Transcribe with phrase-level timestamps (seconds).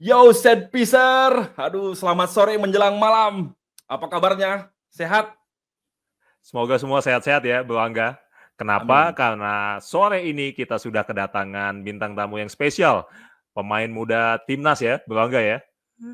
[0.00, 1.52] Yo, set piser.
[1.60, 3.52] Aduh, selamat sore menjelang malam.
[3.84, 4.72] Apa kabarnya?
[4.88, 5.28] Sehat?
[6.40, 8.16] Semoga semua sehat-sehat ya, Bu Angga.
[8.56, 9.12] Kenapa?
[9.12, 9.20] Amin.
[9.20, 13.04] Karena sore ini kita sudah kedatangan bintang tamu yang spesial.
[13.52, 15.60] Pemain muda timnas ya, Bu Angga ya.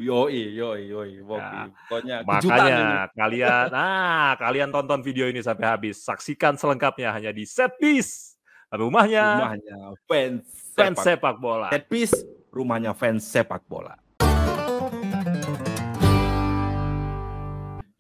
[0.02, 1.22] Yoi, yoi, yoi.
[1.22, 1.46] Woki.
[1.46, 2.42] Ya, Pokoknya kejutan ini.
[2.42, 6.02] Makanya kalian, nah kalian tonton video ini sampai habis.
[6.02, 8.34] Saksikan selengkapnya hanya di Set Piece.
[8.66, 9.76] Rumahnya Rumahnya
[10.10, 10.42] fans
[10.74, 11.06] fans sepak.
[11.06, 11.70] sepak bola.
[11.70, 12.18] Set piece,
[12.56, 14.00] rumahnya fans sepak bola.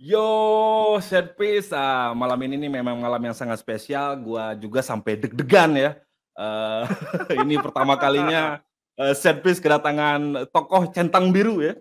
[0.00, 0.24] Yo,
[1.02, 1.74] set piece.
[1.74, 4.16] Ah, malam ini nih memang malam yang sangat spesial.
[4.16, 5.90] Gua juga sampai deg-degan ya.
[6.36, 6.82] Eh,
[7.44, 8.62] ini pertama kalinya
[8.96, 11.74] eh, set piece kedatangan tokoh centang biru ya.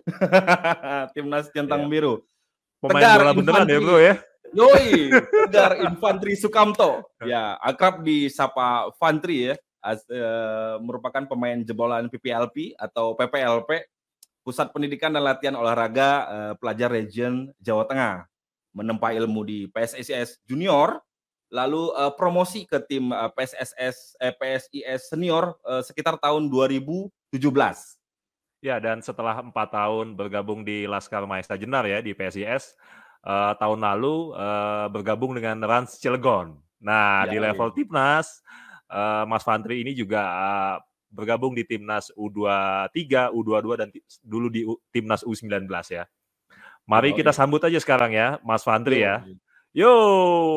[1.16, 1.92] Timnas centang Iya.
[1.92, 2.14] biru.
[2.82, 3.84] Pemain Tegar bola beneran ya Infanteri.
[3.84, 4.14] bro ya.
[4.56, 4.90] Yoi,
[5.48, 6.90] Tegar Infantri Sukamto.
[7.22, 9.54] Ya, akrab disapa Fantri ya.
[9.86, 13.86] As- eh, merupakan pemain jebolan PPLP atau PPLP,
[14.42, 18.26] Pusat Pendidikan dan Latihan Olahraga eh, Pelajar Region Jawa Tengah.
[18.74, 20.98] Menempa ilmu di PSSIS Junior,
[21.50, 27.10] lalu eh, promosi ke tim eh, PSSS eh, PSIS Senior eh, sekitar tahun 2017.
[28.64, 32.74] Ya, dan setelah empat tahun bergabung di Laskar Maestra Jenar ya di PSIS,
[33.22, 36.58] eh, tahun lalu eh, bergabung dengan Rans Cilegon.
[36.76, 38.44] Nah, Ya, di level timnas,
[38.86, 43.88] eh, Mas Fantri ini juga eh, bergabung di timnas U23, U22 dan
[44.20, 46.04] dulu di U- timnas U19 ya.
[46.86, 47.38] Mari Oh, kita iya.
[47.38, 49.26] sambut aja sekarang ya, Mas Fantri ya.
[49.76, 49.92] Yo,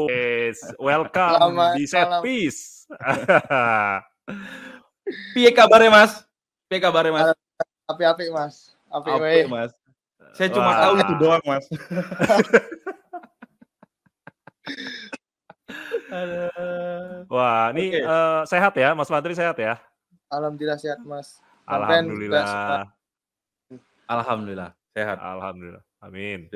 [0.08, 2.24] yes, welcome Selamat di set malam.
[2.24, 2.88] piece.
[5.36, 6.24] Piye kabarnya Mas?
[6.72, 7.28] Piye kabarnya Mas?
[7.90, 8.56] Api-api mas.
[8.94, 9.50] Api wae.
[9.50, 9.74] Mas?
[10.38, 10.80] Saya cuma Wah.
[10.86, 11.66] tahu itu doang, Mas.
[17.30, 18.02] Wah, ini Oke.
[18.02, 19.78] eh, sehat ya, Mas Fantri sehat ya.
[20.30, 21.42] Alhamdulillah sehat mas.
[21.66, 21.70] Sehat.
[21.70, 22.46] Alhamdulillah.
[24.10, 25.18] Alhamdulillah sehat.
[25.18, 25.84] Alhamdulillah.
[26.02, 26.50] Amin.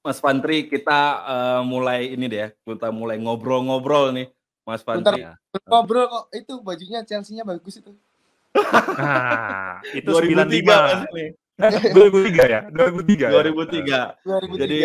[0.00, 4.30] Mas Fantri, kita eh, mulai ini deh, ya, kita mulai ngobrol-ngobrol nih,
[4.64, 5.12] Mas Bentar.
[5.12, 5.26] Fantri.
[5.26, 5.34] Ya.
[5.66, 7.92] Ngobrol kok itu bajunya Chelsea-nya bagus itu.
[8.96, 11.16] Nah, itu 2003 Mas 95.
[11.16, 11.28] nih.
[11.56, 12.60] Eh, 2003 ya?
[12.68, 13.28] 2003.
[13.28, 13.30] ya?
[13.32, 14.24] 2003.
[14.24, 14.60] 2003.
[14.60, 14.78] Jadi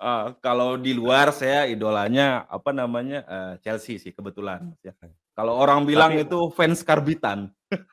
[0.00, 4.72] eh, kalau di luar saya idolanya apa namanya eh, Chelsea sih kebetulan.
[4.80, 4.96] Ya.
[5.36, 7.52] Kalau orang bilang Tapi- itu fans karbitan.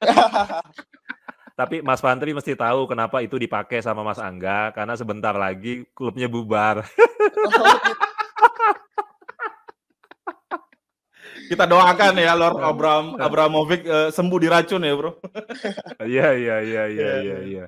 [1.57, 6.29] Tapi Mas Fantri mesti tahu kenapa itu dipakai sama Mas Angga karena sebentar lagi klubnya
[6.29, 6.85] bubar.
[11.47, 15.11] Kita doakan ya Lord Abram Abramovic eh, sembuh diracun ya, Bro.
[16.03, 17.65] Iya iya iya iya Iya, iya iya.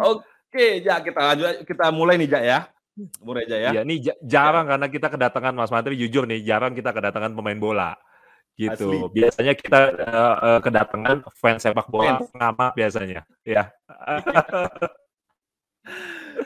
[0.00, 2.58] Oke, ya kita lanjut kita mulai nih, Ja ya.
[2.94, 3.70] Mulai Ja ya.
[3.74, 7.58] Iya, ini ja- jarang karena kita kedatangan Mas Fantri jujur nih, jarang kita kedatangan pemain
[7.58, 7.98] bola.
[8.54, 8.86] Gitu.
[8.86, 8.98] Asli.
[9.10, 12.30] Biasanya kita eh, eh, kedatangan fans sepak bola Fans.
[12.30, 13.26] pengamat biasanya.
[13.42, 13.74] Ya.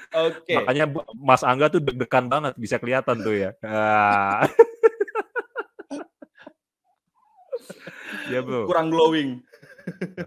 [0.08, 0.56] Oke.
[0.56, 3.50] Makanya Bu- Mas Angga tuh deg-degan banget, bisa kelihatan tuh ya.
[3.60, 4.48] Ah.
[8.32, 8.72] ya, Bro.
[8.72, 9.44] kurang glowing.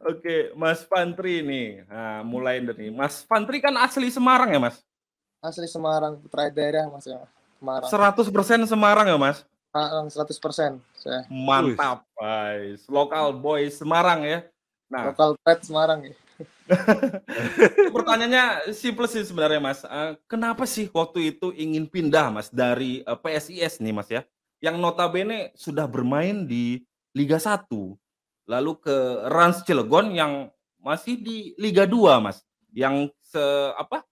[0.00, 1.80] Oke, Mas Fantri nih.
[1.88, 4.84] Nah, mulai dari Mas Fantri kan asli Semarang ya, Mas?
[5.40, 7.24] Asli Semarang, putra daerah mas ya.
[7.60, 7.88] Semarang.
[7.88, 9.44] 100% Semarang ya, Mas?
[9.72, 11.20] Semarang 100% saya.
[11.28, 12.84] Mantap, guys.
[12.88, 14.48] Lokal boy Semarang ya.
[14.88, 16.16] Nah, Lokal pet Semarang ya.
[17.94, 19.80] pertanyaannya simple sih sebenarnya, Mas.
[19.84, 24.24] Eh, kenapa sih waktu itu ingin pindah, Mas, dari eh, PSIS nih, Mas ya?
[24.60, 26.84] Yang notabene sudah bermain di
[27.16, 27.64] Liga 1.
[28.44, 28.96] Lalu ke
[29.28, 30.48] Rans Cilegon yang
[30.80, 32.40] masih di Liga 2, Mas.
[32.72, 33.40] Yang se
[33.76, 34.04] apa?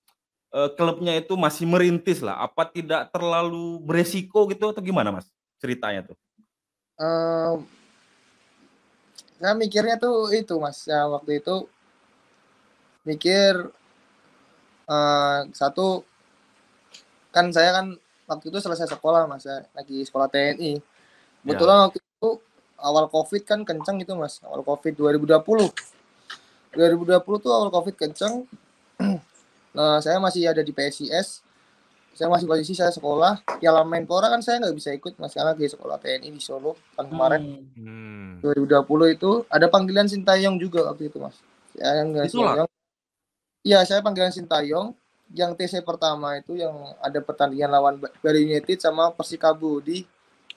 [0.54, 2.40] Eh, klubnya itu masih merintis lah.
[2.40, 5.26] Apa tidak terlalu beresiko gitu atau gimana, Mas?
[5.58, 6.16] Ceritanya tuh.
[6.98, 7.62] Ehm,
[9.38, 11.70] saya mikirnya tuh itu mas ya waktu itu
[13.06, 13.70] mikir
[14.90, 16.02] eh, satu
[17.30, 17.86] kan saya kan
[18.26, 20.82] waktu itu selesai sekolah mas ya lagi sekolah TNI
[21.46, 22.30] kebetulan waktu itu
[22.82, 25.70] awal covid kan kenceng itu mas awal covid 2020
[26.74, 28.42] 2020 tuh awal covid kenceng
[29.78, 31.46] nah saya masih ada di PSIS
[32.10, 35.70] saya masih posisi saya sekolah Piala Menpora kan saya nggak bisa ikut mas karena lagi
[35.70, 38.42] sekolah TNI di Solo kan kemarin Hmm.
[38.42, 41.34] 2020 itu ada panggilan Sintayong juga waktu itu mas.
[41.74, 42.14] Ya, yang.
[42.26, 42.70] Sintayong.
[43.66, 44.94] Iya saya panggilan Sintayong.
[45.34, 46.72] Yang TC pertama itu yang
[47.04, 50.06] ada pertandingan lawan Ba- Bali United sama Persikabo di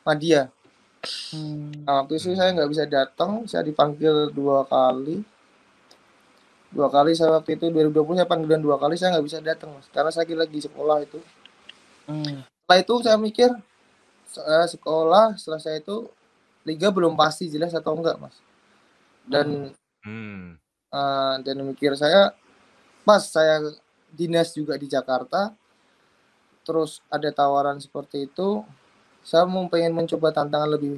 [0.07, 0.47] Madia.
[1.83, 5.25] Nah, waktu itu saya nggak bisa datang, saya dipanggil dua kali.
[6.71, 9.91] Dua kali saya waktu itu 2020 saya panggilan dua kali saya nggak bisa datang mas,
[9.91, 11.19] karena saya lagi sekolah itu.
[12.07, 13.50] Setelah itu saya mikir
[14.31, 16.07] saya sekolah selesai itu
[16.63, 18.39] liga belum pasti jelas atau enggak mas
[19.27, 20.57] dan Hmm.
[20.89, 22.33] uh, dan mikir saya
[23.06, 23.62] pas saya
[24.09, 25.53] dinas juga di Jakarta
[26.65, 28.65] terus ada tawaran seperti itu
[29.21, 30.97] saya mau pengen mencoba tantangan lebih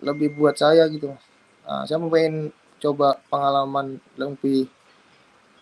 [0.00, 1.24] lebih buat saya gitu mas
[1.68, 2.48] nah, saya mau pengen
[2.80, 4.66] coba pengalaman lebih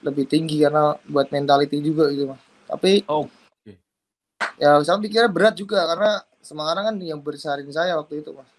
[0.02, 3.26] lebih tinggi karena buat mentality juga gitu mas tapi Oh,
[4.58, 8.50] ya saya pikirnya berat juga karena Semarang kan yang bersaring saya waktu itu mas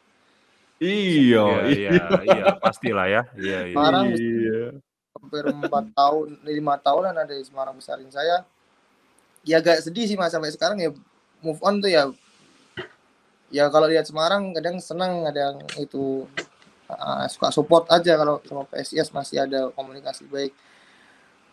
[0.80, 3.22] iya, Iya, iya, iya, pastilah ya.
[3.36, 3.76] Iya, iya.
[3.76, 4.64] Semarang iya.
[5.20, 8.48] hampir empat tahun lima tahunan ada di Semarang besarin saya
[9.44, 10.92] ya agak sedih sih mas sampai sekarang ya
[11.44, 12.08] move on tuh ya
[13.52, 16.28] ya kalau lihat Semarang kadang senang ada yang itu
[16.90, 20.54] uh, suka support aja kalau sama PSIS masih ada komunikasi baik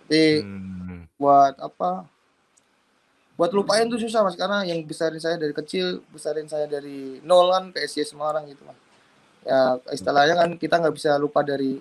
[0.06, 1.02] tapi Hmm.
[1.18, 2.06] buat apa
[3.36, 7.52] buat lupain tuh susah mas karena yang besarin saya dari kecil besarin saya dari nol
[7.52, 8.78] kan PSIS Semarang gitu mas
[9.46, 11.78] ya istilahnya kan kita nggak bisa lupa dari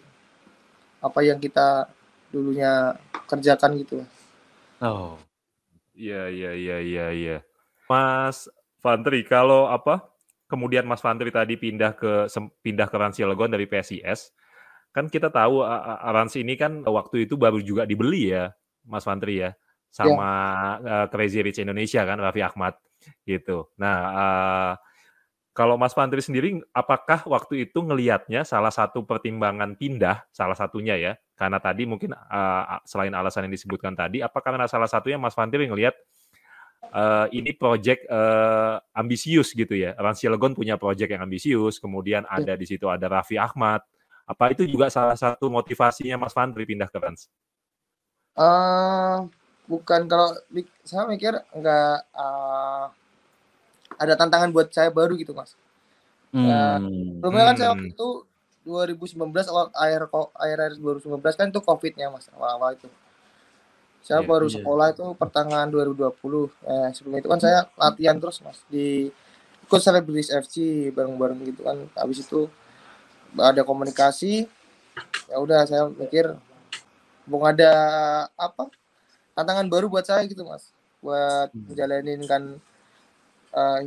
[1.06, 1.86] apa yang kita
[2.34, 2.98] dulunya
[3.30, 4.12] kerjakan gitu Mas.
[4.82, 5.16] Oh.
[5.96, 7.38] Iya, iya, iya, iya, iya.
[7.88, 8.52] Mas
[8.84, 10.04] Fantri, kalau apa?
[10.46, 12.30] Kemudian Mas Fantri tadi pindah ke
[12.62, 14.30] pindah ke Rans Cilegon dari PSIS.
[14.94, 15.66] Kan kita tahu
[16.14, 18.54] Rans ini kan waktu itu baru juga dibeli ya,
[18.86, 19.52] Mas Fantri ya,
[19.92, 20.30] sama
[20.80, 22.78] eh, Crazy Rich Indonesia kan Raffi Ahmad
[23.26, 23.74] gitu.
[23.82, 24.74] Nah, eh,
[25.56, 31.16] kalau Mas Fantri sendiri, apakah waktu itu ngelihatnya salah satu pertimbangan pindah, salah satunya ya,
[31.32, 35.64] karena tadi mungkin uh, selain alasan yang disebutkan tadi, apa karena salah satunya Mas Fantri
[35.64, 35.96] ngelihat
[36.84, 42.54] uh, ini proyek uh, ambisius gitu ya, Rans Cilegon punya proyek yang ambisius, kemudian ada
[42.56, 43.84] di situ ada Raffi Ahmad,
[44.26, 47.30] apa itu juga salah satu motivasinya Mas Fantri pindah ke Rans?
[48.36, 49.18] Eh,
[49.66, 50.36] bukan kalau
[50.84, 52.86] saya mikir nggak eh,
[53.96, 55.56] ada tantangan buat saya baru gitu mas.
[56.36, 57.24] Ya, Hmm.
[57.24, 57.76] Sebelumnya kan saya Hmm.
[57.80, 58.08] waktu itu
[58.66, 62.92] 2019 awal akhir ko- akhir akhir 2019 kan itu covidnya mas awal-awal itu.
[64.06, 64.54] Saya Iya, baru iya.
[64.56, 66.54] sekolah itu pertengahan 2020.
[66.62, 69.10] Eh, sebelum itu kan saya latihan terus mas di
[69.66, 70.56] ikut Celebrities FC
[70.94, 71.90] bareng-bareng gitu kan.
[71.98, 72.46] Habis itu
[73.34, 74.46] ada komunikasi.
[75.26, 76.38] Ya udah saya mikir
[77.26, 77.74] mau ada
[78.38, 78.70] apa
[79.34, 80.70] tantangan baru buat saya gitu mas
[81.02, 81.66] buat Hmm.
[81.68, 82.44] ngejalanin kan
[83.52, 83.80] eh,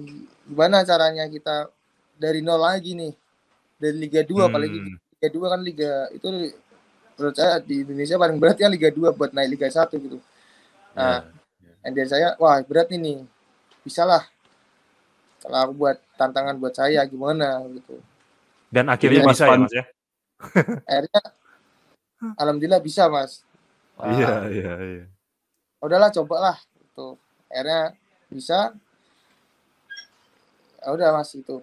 [0.44, 1.70] gimana caranya kita
[2.18, 3.14] dari nol lagi nih
[3.78, 4.98] dari Liga 2 apalagi Hmm.
[4.98, 6.26] Liga 2 kan liga itu
[7.18, 10.22] menurut saya di Indonesia paling berat ya Liga 2 buat naik Liga 1 gitu.
[10.94, 11.26] Nah,
[11.82, 13.18] and then saya wah berat ini nih.
[13.82, 14.22] Bisa lah.
[15.42, 17.98] Kalau aku buat tantangan buat saya gimana gitu.
[18.70, 19.84] Dan akhirnya Jadi Mas bisa ya Mas ya?
[20.86, 21.22] Akhirnya
[22.38, 23.42] alhamdulillah bisa, Mas.
[23.98, 25.04] Iya, iya, iya.
[25.82, 27.18] udahlah cobalah gitu.
[27.50, 27.98] Akhirnya
[28.30, 28.74] bisa.
[30.78, 31.58] Ya udah Mas itu.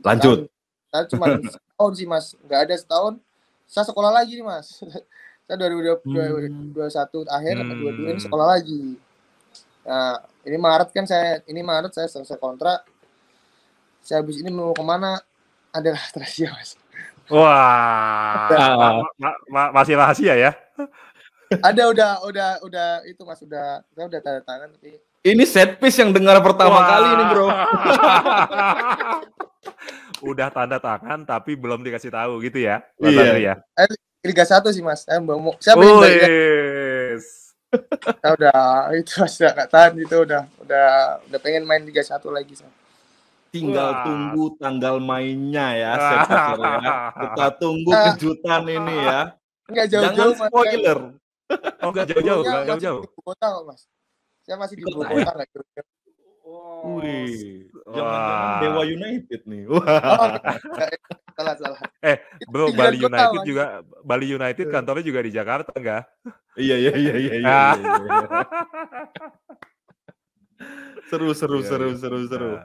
[0.00, 0.48] Lanjut.
[0.88, 3.20] Saya cuma setahun sih Mas, nggak ada setahun.
[3.66, 4.78] Saya sekolah lagi nih Mas.
[5.46, 7.78] saya 2021 akhir Hmm.
[7.78, 8.98] 22 ini sekolah lagi.
[9.86, 12.82] Nah, ini Maret kan saya ini Maret saya selesai kontrak.
[14.02, 15.18] Saya habis ini mau ke mana?
[15.70, 16.74] Adalah rahasia Mas.
[17.26, 18.46] Wah,
[18.78, 20.50] ma- ma- ma- masih rahasia ya?
[21.66, 25.98] Ada udah udah udah itu Mas udah saya udah tanda tangan tapi Ini set piece
[25.98, 26.86] yang dengar pertama Wah.
[26.86, 27.46] kali nih, Bro.
[30.18, 33.36] Udah tanda tangan tapi belum dikasih tahu gitu ya, Iya.
[33.36, 33.54] Ya.
[34.20, 35.02] Liga 1 sih Mas.
[35.02, 37.26] Saya mau saya pengen balik Liga Wes.
[38.16, 38.60] saya udah
[38.94, 40.86] itu Mas udah nggak tahan itu udah udah
[41.22, 42.74] udah pengen main Liga 1 lagi Mas.
[43.48, 44.02] Tinggal Wah.
[44.02, 46.94] tunggu tanggal mainnya ya, ya.
[47.14, 48.02] Kita tunggu Ah.
[48.10, 49.20] kejutan ini ya.
[49.66, 50.48] Enggak Jangan jauh-jauh Mas.
[50.48, 50.98] spoiler.
[51.78, 53.02] Oh, enggak jauh-jauh, Saya enggak jauh-jauh.
[53.16, 53.82] kota kok, Mas.
[54.42, 55.88] Saya masih di Di ibu kota, kota nggak jauh-jauh.
[56.86, 59.62] Wih, jangan-jangan Dewa United nih.
[59.66, 59.82] Wah.
[61.36, 61.80] Oh, salah salah.
[62.00, 63.64] Eh, Itu Bro, pinggiran Bali United juga
[64.00, 64.72] Bali United Iya.
[64.72, 66.02] kantornya juga di Jakarta enggak?
[66.56, 67.58] Iya iya iya iya iya.
[67.76, 68.24] Iya, iya.
[71.12, 71.98] Seru seru Iya, seru iya.
[72.00, 72.50] seru seru.
[72.56, 72.64] Nah,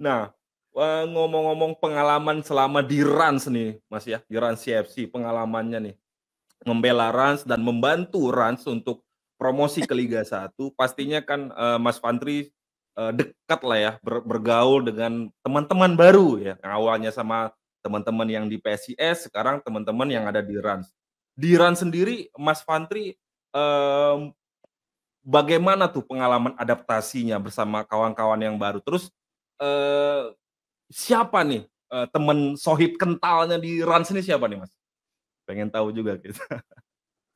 [0.00, 0.22] Nah,
[0.74, 5.96] eh, ngomong-ngomong pengalaman selama di Rans nih, Mas ya, di Rans CFC pengalamannya nih.
[6.64, 9.04] Membela Rans dan membantu Rans untuk
[9.36, 12.48] promosi ke Liga 1, pastinya kan eh, Mas Fantri
[12.96, 16.54] eh, dekat lah ya ber- bergaul dengan teman-teman baru ya.
[16.60, 17.52] Yang awalnya sama
[17.84, 20.90] teman-teman yang di PSIS, sekarang teman-teman yang ada di Rans.
[21.38, 23.14] Di Rans sendiri Mas Fantri
[23.54, 24.34] em,
[25.22, 28.82] bagaimana tuh pengalaman adaptasinya bersama kawan-kawan yang baru?
[28.82, 29.12] Terus
[29.62, 30.34] eh,
[30.90, 34.72] siapa nih eh, temen sohib kentalnya di Rans ini siapa nih mas?
[35.46, 36.42] Pengen tahu juga kita.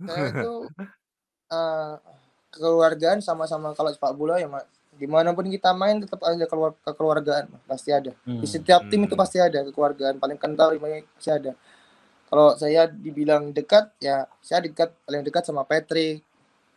[0.02, 0.55] Saya itu
[1.52, 1.95] eh,
[2.50, 4.67] kekeluargaan sama-sama kalau sepak bola ya Mas.
[5.00, 8.12] Di mana pun kita main tetap ada keluar kekeluargaan pasti ada.
[8.21, 9.23] Di setiap tim itu Hmm.
[9.25, 11.52] pasti ada kekeluargaan paling kental di mana pasti ada.
[12.26, 16.23] kalau saya dibilang dekat ya saya dekat paling dekat sama Patrick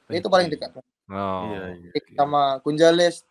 [0.10, 0.74] itu paling dekat
[1.06, 1.46] Oh.
[1.46, 1.90] Iya, iya.
[2.16, 3.22] sama Gunjales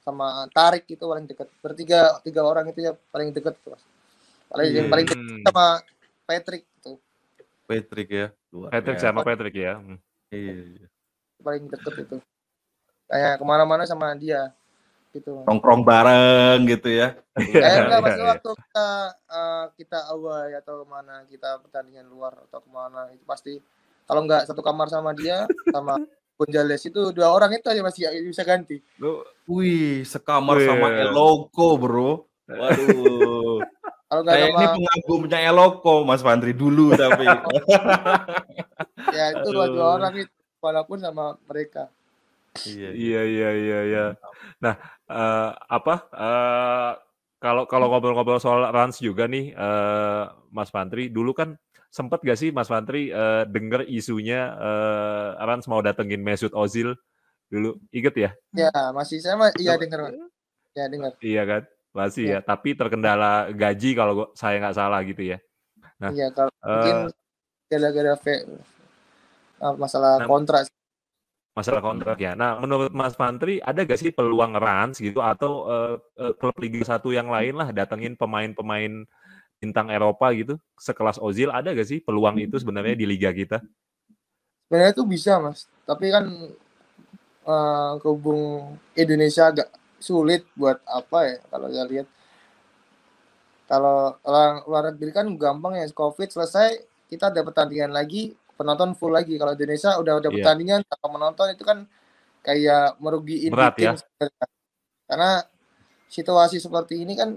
[0.00, 3.78] sama Tarik itu paling dekat bertiga tiga orang itu ya paling dekat Mas.
[4.50, 5.42] paling yang paling dekat Hmm.
[5.46, 5.66] sama
[6.24, 6.92] Patrick itu
[7.62, 8.26] Patrick ya.
[8.50, 9.78] Luar Patrick sama Patrick ya.
[9.78, 9.98] Hmm.
[10.34, 10.86] Iya, iya.
[11.38, 12.16] paling deket itu
[13.12, 14.56] kayak ke mana-mana sama dia
[15.12, 17.12] gitu Nongkrong bareng gitu ya.
[17.36, 18.28] kayak enggak Iya, pasti iya.
[18.32, 18.88] waktu kita
[19.28, 23.60] eh, kita away atau ke mana kita pertandingan luar atau ke mana itu pasti
[24.08, 26.00] kalau nggak satu kamar sama dia sama
[26.40, 30.66] Gonzales itu dua orang itu aja masih bisa ganti Lu Wih, sekamar Wih.
[30.66, 32.24] sama Eloko, bro.
[32.48, 33.60] Waduh.
[34.08, 37.28] kalau nggak sama ini pengagumnya Eloko, Mas Fandri dulu tapi.
[39.16, 41.92] ya itu dua, dua orang itu walaupun sama mereka
[42.68, 44.04] iya, Iya iya iya iya.
[44.64, 44.74] Nah,
[45.10, 46.90] eh, apa eh,
[47.42, 50.22] kalau kalau ngobrol-ngobrol soal Rans juga nih, eh,
[50.54, 51.58] Mas Fantri, dulu kan
[51.92, 56.94] sempet gak sih Mas Fantri eh, denger isunya eh, Rans mau datengin Mesut Ozil
[57.52, 58.30] dulu, inget ya?
[58.56, 60.12] ya masih saya iya dengar
[60.72, 62.38] ya dengar Iya kan, masih ya.
[62.40, 65.38] Tapi terkendala gaji kalau gua- saya nggak salah gitu ya.
[66.00, 66.96] Nah, iya kalau Eh, mungkin
[67.68, 68.12] gara-gara
[69.62, 70.62] ah, masalah Nah, kontrak
[71.52, 72.32] masalah kontrak ya.
[72.32, 77.04] Nah, menurut Mas Fantri ada gak sih peluang Rans gitu atau eh, klub Liga 1
[77.12, 79.04] yang lain lah datengin pemain-pemain
[79.62, 83.62] bintang Eropa gitu sekelas Ozil ada gak sih peluang itu sebenarnya di liga kita?
[84.72, 86.24] sebenarnya itu bisa mas tapi kan
[87.44, 89.68] eh kehubung Indonesia agak
[90.00, 92.08] sulit buat apa ya kalau saya lihat
[93.68, 98.32] kalau orang luar negeri kan gampang ya covid selesai kita ada pertandingan lagi
[98.62, 100.34] penonton full lagi kalau Indonesia udah ada Iya.
[100.38, 101.78] pertandingan tanpa menonton itu kan
[102.42, 103.98] kayak merugiin Berat tim ya.
[103.98, 104.46] sebenarnya.
[105.10, 105.30] karena
[106.08, 107.34] situasi seperti ini kan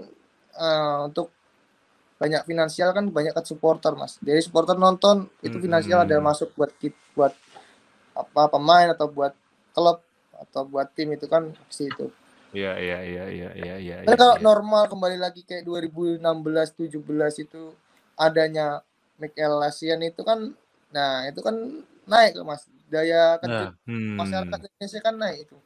[0.56, 1.34] eh, untuk
[2.16, 6.32] banyak finansial kan banyak kan supporter mas dari supporter nonton itu finansial ada Mm-mm.
[6.32, 6.72] masuk buat
[7.12, 7.32] buat
[8.16, 9.36] apa pemain atau buat
[9.76, 10.00] klub
[10.32, 12.08] atau buat tim itu kan pasti itu.
[12.56, 13.96] Iya iya iya iya iya iya.
[14.08, 14.44] Tapi kalau iya.
[14.44, 17.62] normal kembali lagi kayak 2016 17 itu
[18.16, 18.80] adanya
[19.20, 20.56] Michael Asian itu kan
[20.96, 21.56] nah itu kan
[22.08, 22.64] naik Mas.
[22.86, 24.14] Daya Nah, kecil Hmm.
[24.16, 25.56] masyarakat Indonesia kan naik itu.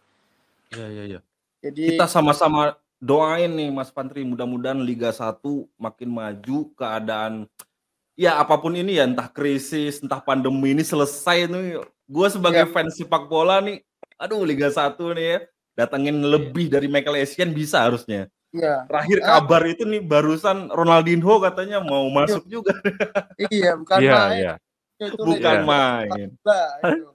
[0.73, 1.21] iya, iya, iya.
[1.61, 7.45] Jadi Kita sama-sama doain nih Mas Fantri, mudah-mudahan Liga 1 makin maju, keadaan
[8.17, 11.85] ya apa pun ini ya, entah krisis, entah pandemi ini selesai nih.
[12.09, 12.73] Gue sebagai Ya.
[12.73, 13.85] fans sepak bola nih,
[14.17, 15.39] aduh Liga 1 nih ya,
[15.77, 18.27] datengin lebih dari Michael Essien bisa harusnya.
[18.51, 19.39] iya, Terakhir Ah.
[19.39, 22.73] kabar itu nih barusan Ronaldinho katanya mau masuk juga,
[23.53, 24.41] iya bukan Iya main.
[24.41, 24.53] iya.
[25.01, 25.65] Itu bukan Iya.
[25.65, 26.29] main.
[26.85, 27.09] Itu.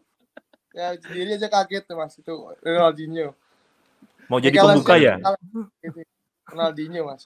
[0.75, 3.32] Ya sendiri aja kaget tuh Mas itu Ronaldinho.
[4.27, 5.15] Mau jadi Michael pembuka Essien ya?
[5.80, 6.00] gitu.
[6.50, 7.24] Ronaldinho Mas.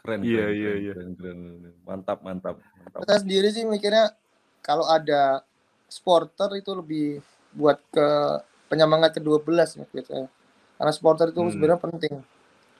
[0.00, 1.70] Keren, Iya, keren, iya, keren, iya.
[1.84, 3.00] Mantap, mantap, mantap.
[3.04, 4.12] Saya sendiri sih mikirnya
[4.60, 5.42] kalau ada
[5.90, 7.20] supporter itu lebih
[7.50, 8.08] buat ke
[8.70, 10.28] penyemangat ke-12 menurut saya.
[10.78, 11.52] Karena supporter itu Hmm.
[11.52, 12.14] sebenarnya penting.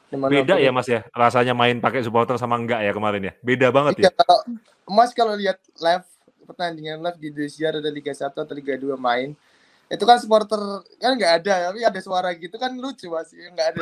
[0.07, 3.27] Di mana Beda pun- ya Mas ya rasanya main pakai supporter sama enggak ya kemarin
[3.27, 3.33] ya?
[3.43, 4.11] Beda banget Iya, ya?
[4.17, 4.39] kalau
[4.87, 6.07] Mas kalau lihat live
[6.51, 9.39] pertandingan live di Indonesia ada Liga 1 atau Liga 2 main.
[9.87, 10.59] Itu kan supporter
[10.99, 13.31] kan nggak ada tapi ada suara gitu kan lucu mas.
[13.31, 13.81] Nggak ada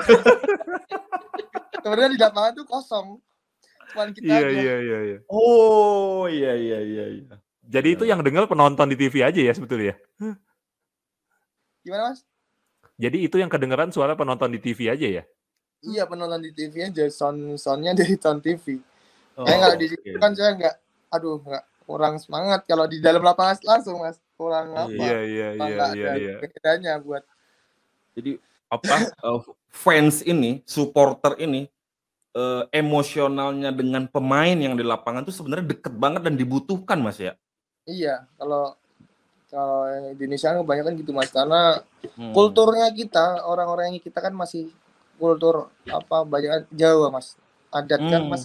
[1.85, 3.07] sebenarnya di lapangan tuh kosong.
[3.93, 5.19] Cuman kita Iya iya iya iya.
[5.33, 7.35] Oh, iya, iya, iya, iya.
[7.65, 9.97] Jadi itu yang dengar penonton di TV aja ya sebetulnya.
[11.81, 12.21] gimana mas?
[13.01, 15.25] Jadi itu yang kedengeran suara penonton di TV aja ya?
[15.79, 17.05] iya penonton di TV aja.
[17.09, 18.81] Sound soundnya dari sound TV
[19.39, 20.75] Oh, Saya kalau di situ kan saya nggak,
[21.15, 24.93] aduh nggak kurang semangat kalau di dalam lapangan langsung mas kurang apa?
[24.93, 26.35] Iya iya Apa iya iya ada iya.
[26.45, 27.25] bedanya buat
[28.13, 28.37] Jadi
[28.69, 29.41] apa eh,
[29.73, 31.65] fans ini, supporter ini
[32.37, 37.33] eh, emosionalnya dengan pemain yang di lapangan tuh sebenarnya deket banget dan dibutuhkan mas ya.
[37.89, 38.77] iya kalau
[39.49, 41.81] kalau Indonesia kan kebanyakan gitu mas karena
[42.15, 42.37] Hmm.
[42.37, 44.69] kulturnya kita orang-orang yang kita kan masih
[45.17, 47.35] kultur apa banyak Jawa mas
[47.73, 48.31] adat kan Hmm.
[48.31, 48.43] mas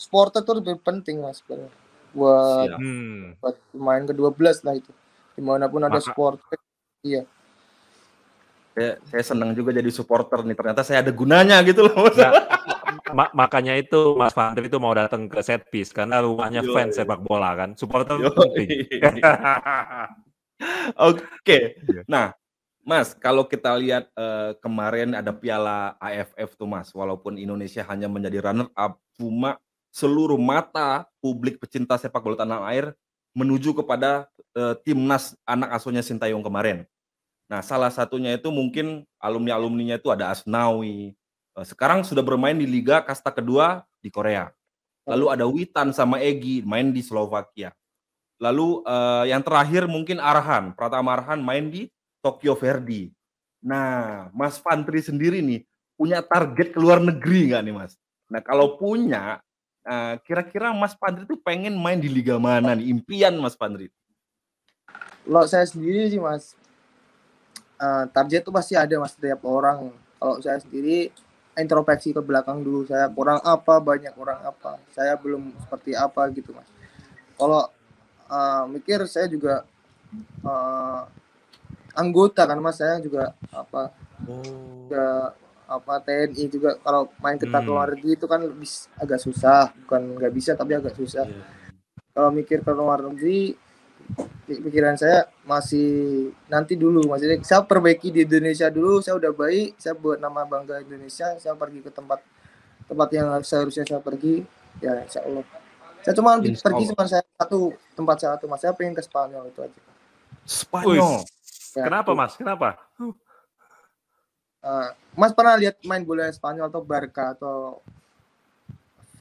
[0.00, 1.81] supporter tuh lebih penting mas sebenarnya.
[2.12, 2.68] Buat.
[2.76, 3.34] Hmm.
[3.40, 4.92] buat pemain ke-12 lah itu
[5.32, 6.58] di mana pun ada Maka- supporter
[7.02, 7.24] iya
[8.72, 10.56] Saya, saya senang juga jadi supporter nih.
[10.56, 12.08] Ternyata saya ada gunanya gitu loh.
[12.08, 12.32] Nah,
[13.12, 16.72] ma- makanya itu Mas Fandri itu mau datang ke set piece karena rumahnya Yoi.
[16.72, 17.76] fans sepak bola kan.
[17.76, 18.88] Supporter penting.
[20.96, 21.76] Oke.
[21.84, 22.02] Iya.
[22.08, 22.32] Nah,
[22.82, 28.40] Mas, kalau kita lihat eh, kemarin ada Piala AFF tuh Mas, walaupun Indonesia hanya menjadi
[28.40, 29.60] runner up, cuma
[29.92, 32.96] seluruh mata publik pecinta sepak bola tanah air
[33.36, 36.88] menuju kepada eh, timnas anak asuhnya Sintayong kemarin.
[37.52, 41.12] Nah, salah satunya itu mungkin alumni-alumninya itu ada Asnawi.
[41.52, 44.48] Eh, sekarang sudah bermain di Liga Kasta kedua di Korea.
[45.04, 47.74] Lalu ada Witan sama Egi main di Slovakia.
[48.38, 51.90] Lalu uh, yang terakhir mungkin Arhan, Pratama Arhan main di
[52.22, 53.10] Tokyo Verdy.
[53.62, 55.62] Nah, Mas Fantri sendiri nih
[55.94, 57.94] punya target ke luar negeri nggak nih Mas?
[58.30, 59.38] Nah kalau punya,
[59.86, 62.90] uh, kira-kira Mas Fantri tuh pengen main di liga mana nih?
[62.90, 63.90] Impian Mas Fantri?
[65.22, 66.58] Kalau saya sendiri sih Mas,
[67.78, 69.94] uh, target tuh pasti ada Mas setiap orang.
[70.18, 71.10] Kalau saya sendiri
[71.56, 76.56] introspeksi ke belakang dulu saya kurang apa banyak kurang apa saya belum seperti apa gitu
[76.56, 76.64] mas
[77.36, 77.68] kalau
[78.32, 79.68] uh, mikir saya juga
[80.40, 81.04] uh,
[81.92, 83.92] anggota kan mas saya juga apa
[84.24, 84.40] oh.
[84.88, 85.36] juga
[85.72, 87.66] apa TNI juga kalau main kita hmm.
[87.68, 88.68] luar negeri itu kan lebih
[89.00, 89.72] agak susah.
[89.84, 91.24] Bukan nggak bisa tapi agak susah.
[91.24, 91.60] Yeah.
[92.12, 93.56] kalau mikir ke luar negeri
[94.44, 97.08] pikiran saya masih nanti dulu.
[97.08, 101.56] Masih saya perbaiki di Indonesia dulu saya udah baik saya buat nama bangga Indonesia saya
[101.56, 102.20] pergi ke tempat
[102.84, 104.44] tempat yang seharusnya saya pergi
[104.84, 105.44] ya insya Allah.
[106.04, 108.60] Saya cuma insya pergi cuma saya satu tempat satu mas.
[108.60, 109.80] Saya pengen ke Spanyol itu aja.
[110.44, 111.24] Spanyol?
[111.72, 112.18] Ya, kenapa itu.
[112.20, 112.32] mas?
[112.36, 112.68] Kenapa
[114.62, 114.88] uh,
[115.18, 117.56] mas pernah lihat main bola Spanyol atau Barca atau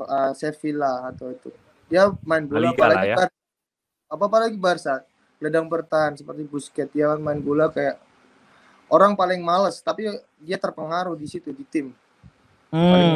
[0.01, 1.49] uh, Sevilla atau itu?
[1.91, 3.27] Dia main bola apalagi ya.
[4.07, 5.03] Apa apalagi Barca.
[5.41, 6.93] Ledang bertahan seperti Busquets.
[6.93, 7.97] Dia main bola kayak
[8.93, 10.07] orang paling males tapi
[10.37, 11.91] dia terpengaruh di situ di tim.
[12.71, 12.87] Hmm.
[12.87, 13.11] paling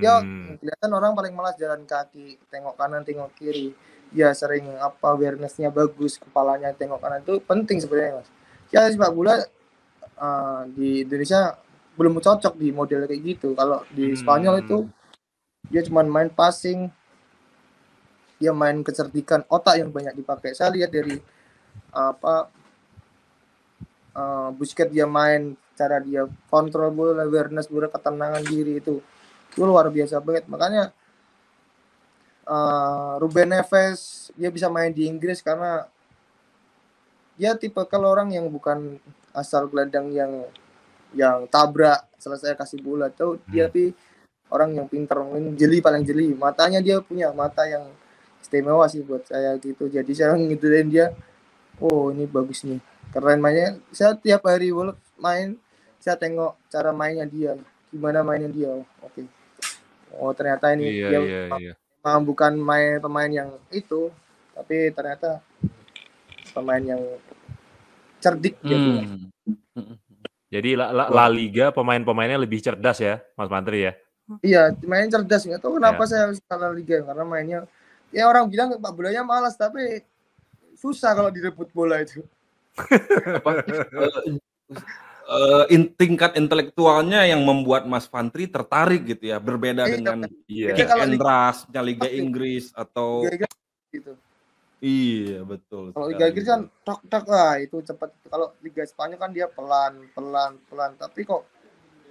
[0.00, 0.16] dia
[0.56, 3.76] kelihatan orang paling malas jalan kaki tengok kanan tengok kiri.
[4.12, 7.20] Dia sering apa awarenessnya bagus kepalanya tengok kanan.
[7.20, 8.28] Itu penting sebenarnya mas.
[8.72, 9.44] Ya sepak bola
[10.18, 11.56] uh, di Indonesia
[11.92, 13.52] belum cocok di model kayak gitu.
[13.52, 14.92] Kalau di Spanyol itu hmm.
[15.68, 16.88] dia cuma main passing.
[18.42, 20.50] Dia main kecerdikan otak yang banyak dipakai.
[20.56, 21.14] Saya lihat dari
[21.92, 22.50] apa
[24.16, 29.00] uh, Busquets dia main cara dia kontrol bola awareness bola ketenangan diri itu
[29.52, 30.48] itu luar biasa banget.
[30.48, 30.90] Makanya
[32.48, 35.86] uh, Ruben Neves dia bisa main di Inggris karena
[37.36, 39.00] dia tipe kalau orang yang bukan
[39.32, 40.32] asal gelandang yang
[41.12, 43.72] yang tabrak selesai kasih bola tuh dia hmm.
[43.72, 43.84] tapi
[44.52, 45.20] orang yang pintar
[45.56, 47.88] jeli paling jeli matanya dia punya mata yang
[48.40, 51.12] istimewa sih buat saya gitu jadi saya ngidolain dia
[51.80, 52.80] oh ini bagus nih
[53.12, 54.72] keren mainnya saya tiap hari
[55.16, 55.56] main
[56.02, 57.56] saya tengok cara mainnya dia
[57.88, 59.24] gimana mainnya dia oke okay.
[60.16, 61.72] oh ternyata ini iya, dia iya, iya.
[62.02, 64.12] memang bukan main pemain yang itu
[64.52, 65.40] tapi ternyata
[66.52, 67.00] pemain yang
[68.22, 68.68] cerdik hmm.
[68.70, 68.88] gitu.
[70.52, 73.92] Jadi La, La, La Liga pemain-pemainnya lebih cerdas ya, Mas Mantri ya?
[74.40, 76.08] Iya, main cerdas nggak tahu kenapa ya.
[76.08, 77.60] saya suka La Liga karena mainnya
[78.12, 80.04] ya orang bilang pak bolanya malas tapi
[80.76, 82.20] susah kalau direbut bola itu
[85.28, 90.76] uh, in, tingkat intelektualnya yang membuat Mas Fantri tertarik gitu ya berbeda iya, dengan iya.
[90.76, 93.24] Kick and Rush, Liga Inggris atau
[93.92, 94.16] gitu.
[94.82, 95.94] Iya betul.
[95.94, 98.10] Kalau Liga Inggris kan tok tok lah itu cepat.
[98.26, 100.98] Kalau Liga Spanyol kan dia pelan pelan pelan.
[100.98, 101.46] Tapi kok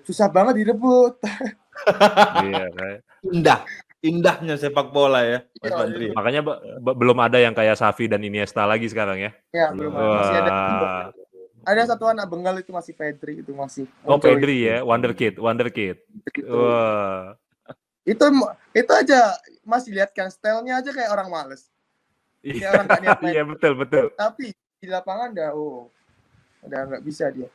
[0.08, 1.20] susah banget direbut.
[2.48, 3.00] iya kayak.
[3.28, 3.60] Indah
[4.02, 6.06] indahnya sepak bola ya, Mas iya, Bandri.
[6.10, 6.14] Iya.
[6.18, 6.42] Makanya
[6.82, 9.32] belum ada yang kayak Safi dan Iniesta lagi sekarang ya.
[9.54, 9.94] Ya, belum.
[9.94, 10.54] Masih ada.
[11.62, 13.86] Ada satu anak Bengal itu masih Pedri itu masih.
[14.02, 16.02] Oh, Pedri ya, Wonder Kid, Wonder Kid.
[16.34, 16.50] Gitu.
[16.50, 17.38] Wah.
[18.02, 18.26] Itu
[18.74, 21.71] itu aja masih lihat kan stylenya aja kayak orang males.
[22.42, 23.34] Kayak orang gak niat main.
[23.34, 24.06] Iya, betul, betul.
[24.18, 24.46] Tapi
[24.82, 25.90] di lapangan udah oh
[26.66, 27.50] udah nggak bisa dia.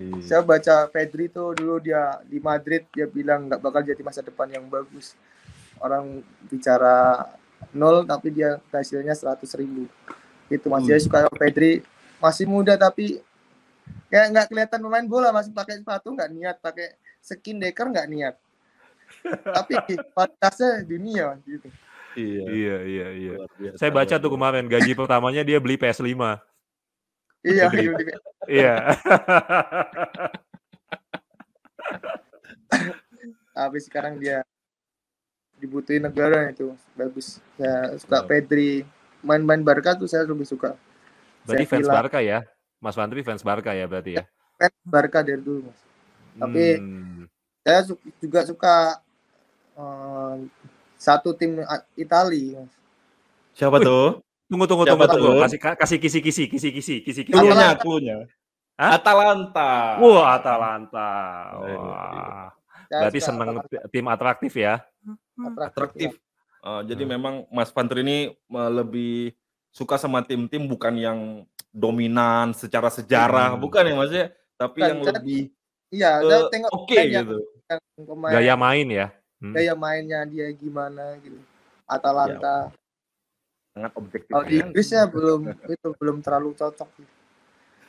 [0.00, 0.20] Iya.
[0.24, 4.48] Saya baca Pedri itu dulu dia di Madrid dia bilang nggak bakal jadi masa depan
[4.48, 5.12] yang bagus
[5.80, 7.28] orang bicara
[7.76, 9.84] nol tapi dia hasilnya seratus ribu
[10.48, 11.04] itu masih hmm.
[11.04, 11.84] suka Pedri
[12.16, 13.20] masih muda tapi
[14.08, 18.34] kayak nggak kelihatan pemain bola masih pakai sepatu nggak niat pakai skin deker nggak niat
[19.56, 19.76] tapi
[20.16, 21.68] pantasnya dunia gitu
[22.18, 22.44] iya.
[22.46, 23.34] Iya iya iya.
[23.78, 26.06] Saya baca tuh kemarin gaji pertamanya dia beli PS5
[27.44, 27.70] iya.
[28.48, 28.74] Iya.
[33.56, 34.40] Tapi sekarang dia
[35.60, 37.40] dibutuhin negara itu bagus.
[37.60, 38.26] Saya suka oh.
[38.26, 38.84] Pedri
[39.20, 40.72] main-main Barca tuh saya lebih suka.
[41.44, 42.40] Berarti saya fans Barca ya?
[42.80, 44.24] Mas Fantri fans Barca ya berarti ya?
[44.56, 45.80] Fans Barca dari dulu mas.
[46.40, 47.28] Tapi hmm.
[47.60, 47.84] saya
[48.16, 49.04] juga suka
[49.76, 50.48] um,
[51.00, 51.64] satu tim
[51.96, 52.68] Italia
[53.56, 54.20] siapa tuh
[54.52, 58.28] tunggu tunggu siapa tunggu tunggu kasih kasih kisi kisi kisi kisi kisi kisi klunya klunya
[58.80, 60.00] Atalanta.
[60.00, 61.10] Wah, Atalanta.
[61.60, 62.48] Wah.
[62.88, 63.60] Berarti seneng
[63.92, 64.80] tim atraktif ya?
[65.60, 66.16] Atraktif.
[66.60, 67.12] Uh, jadi hmm.
[67.16, 68.18] memang Mas Fantri ini
[68.52, 69.32] uh, lebih
[69.72, 71.18] suka sama tim-tim bukan yang
[71.72, 73.60] dominan secara sejarah, hmm.
[73.64, 74.26] bukan ya Mas ya,
[74.60, 75.40] tapi bukan, yang lebih
[75.90, 77.38] Iya, uh, tengok oke okay, gitu.
[78.30, 79.10] Gaya main ya.
[79.40, 79.56] Hmm.
[79.56, 81.40] gaya mainnya dia gimana gitu
[81.88, 82.68] Atalanta
[83.72, 84.28] Sangat objektif.
[84.28, 86.88] kalau di Inggris ya belum itu belum terlalu cocok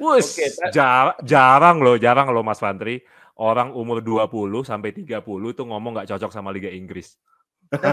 [0.01, 0.73] Wus, Oke, Pak.
[0.73, 3.05] jar- jarang loh, jarang loh Mas Fantri.
[3.37, 7.21] Orang umur 20 sampai 30 tuh ngomong nggak cocok sama Liga Inggris.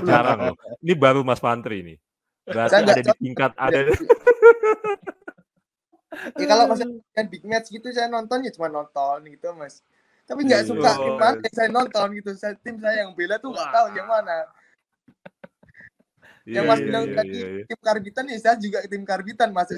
[0.08, 0.56] Jarang loh.
[0.80, 1.98] Ini baru Mas Fantri nih.
[2.48, 3.80] Berarti Saya ada di tingkat ada
[6.36, 6.64] ya, kalau
[7.12, 9.84] kan big match gitu saya nonton ya cuma nonton gitu mas
[10.28, 10.68] tapi nggak Iya.
[10.68, 13.86] suka tim mana yang saya nonton gitu saya tim saya yang bela tuh nggak tahu
[13.96, 14.44] yang mana
[16.44, 17.64] yang Iya, mas iya, bilang iya, tadi iya, iya.
[17.68, 19.68] tim karbitan ya saya juga tim karbitan mas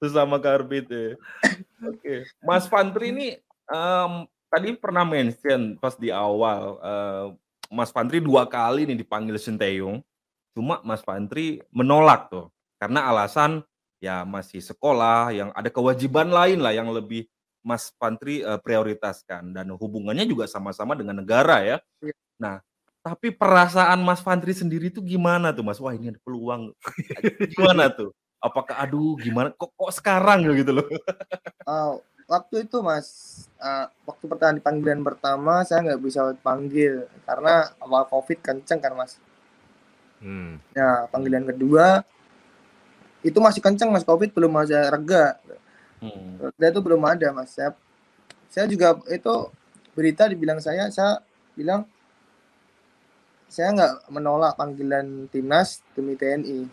[0.00, 1.12] Sesama karbit ya.
[1.84, 2.24] Oke.
[2.40, 3.28] Mas Fantri ini
[3.68, 4.12] em,
[4.48, 7.26] tadi pernah mention pas di awal eh,
[7.68, 10.00] Mas Fantri dua kali nih dipanggil Sinteyong.
[10.56, 12.48] Cuma Mas Fantri menolak tuh
[12.80, 13.60] karena alasan
[14.00, 17.28] ya masih sekolah yang ada kewajiban lain lah yang lebih
[17.60, 21.76] Mas Fantri eh, prioritaskan dan hubungannya juga sama-sama dengan negara ya.
[22.00, 22.16] Iya.
[22.40, 22.56] Nah,
[23.04, 25.76] tapi perasaan Mas Fantri sendiri tuh gimana tuh Mas?
[25.76, 26.72] Wah, ini ada peluang.
[27.54, 28.16] gimana tuh?
[28.40, 30.88] Apakah aduh gimana kok kok sekarang gitu loh.
[31.68, 33.08] Oh, waktu itu mas
[33.58, 38.94] eh, waktu pertama di panggilan pertama saya nggak bisa panggil karena awal covid kenceng kan
[38.94, 39.18] mas
[40.20, 40.60] Hmm.
[40.76, 42.04] ya panggilan kedua
[43.20, 45.36] itu masih kenceng mas covid belum aja rega
[46.00, 46.40] Hmm.
[46.56, 47.52] Dia itu belum ada mas.
[47.52, 47.76] Saya,
[48.48, 49.52] saya juga itu
[49.92, 51.20] berita dibilang saya, saya
[51.52, 51.84] bilang
[53.52, 56.64] saya nggak menolak panggilan timnas demi TNI.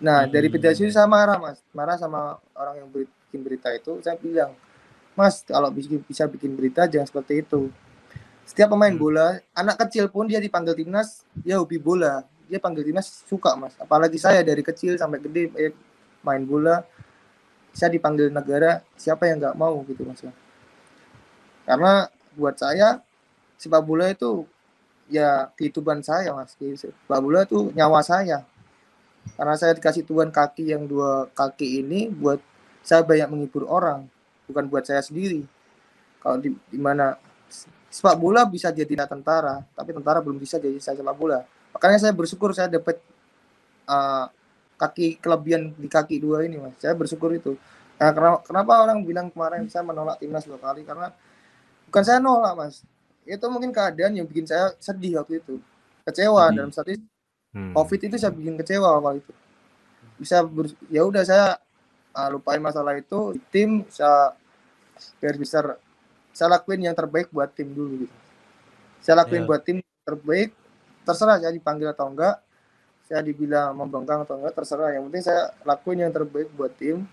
[0.00, 0.56] Nah dari Hmm.
[0.56, 4.00] PDSU saya marah mas, marah sama orang yang bikin berita itu.
[4.00, 4.56] Saya bilang,
[5.12, 5.68] mas kalau
[6.08, 7.68] bisa bikin berita jangan seperti itu.
[8.48, 9.02] Setiap pemain Hmm.
[9.04, 12.24] bola, anak kecil pun dia dipanggil timnas, dia hobi bola.
[12.50, 13.78] Dia panggil timnas suka mas.
[13.78, 15.72] Apalagi saya dari kecil sampai gede eh,
[16.26, 16.82] main bola,
[17.70, 20.34] saya dipanggil negara siapa yang nggak mau gitu mas ya.
[21.62, 22.98] Karena buat saya
[23.54, 24.42] sepak bola itu
[25.06, 26.58] ya kehidupan saya mas.
[26.58, 28.42] Sepak bola itu nyawa saya.
[29.38, 32.42] Karena saya dikasih Tuhan kaki yang dua kaki ini buat
[32.82, 34.10] saya banyak menghibur orang
[34.50, 35.46] bukan buat saya sendiri.
[36.18, 37.14] Kalau di, di mana
[37.90, 41.42] sepak bola bisa jadi tentara tapi tentara belum bisa jadi sepak bola
[41.74, 42.98] makanya saya bersyukur saya dapat
[43.86, 44.26] uh,
[44.80, 46.72] kaki kelebihan di kaki dua ini mas.
[46.80, 47.56] Saya bersyukur itu.
[48.00, 50.88] Nah, kenapa, kenapa orang bilang kemarin saya menolak timnas dua kali?
[50.88, 51.12] Karena
[51.84, 52.80] bukan saya nolak mas.
[53.28, 55.60] Itu mungkin keadaan yang bikin saya sedih waktu itu.
[56.08, 56.56] Kecewa Hmm.
[56.56, 56.96] dalam satu
[57.50, 57.74] Hmm.
[57.74, 59.32] covid itu saya bikin kecewa waktu itu.
[60.16, 61.60] Bisa ber- ya udah saya
[62.16, 63.36] ah, lupain masalah itu.
[63.52, 64.32] Tim saya
[65.20, 65.76] biar bisa
[66.32, 68.16] saya lakuin yang terbaik buat tim dulu gitu.
[69.04, 69.48] Saya lakuin Ya.
[69.50, 70.56] buat tim terbaik
[71.04, 72.40] terserah saya dipanggil atau enggak.
[73.06, 74.94] Saya dibilang membangkang atau enggak terserah.
[74.94, 77.04] Yang penting saya lakuin yang terbaik buat tim.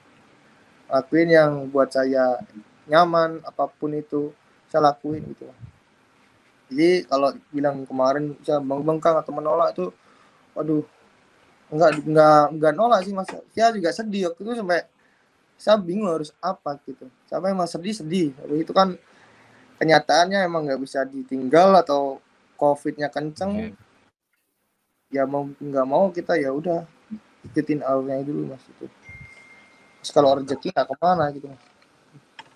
[0.88, 2.40] Lakuin yang buat saya
[2.88, 4.32] nyaman apa pun itu
[4.72, 5.48] saya lakuin gitu.
[6.68, 9.88] Jadi kalau bilang kemarin saya membangkang atau menolak itu
[10.52, 10.84] waduh
[11.72, 13.28] enggak enggak enggak nolak sih mas.
[13.52, 14.82] Saya juga sedih waktu itu sampai
[15.58, 17.08] saya bingung harus apa gitu.
[17.28, 18.32] Sampai emang sedih sedih.
[18.56, 18.96] Itu kan
[19.82, 22.20] kenyataannya emang nggak bisa ditinggal atau
[22.58, 23.78] covidnya kenceng
[25.14, 26.84] ya mau nggak mau kita ya udah
[27.48, 28.86] ikutin alurnya dulu mas itu
[30.04, 31.62] Terus kalau rezeki nggak ke mana gitu mas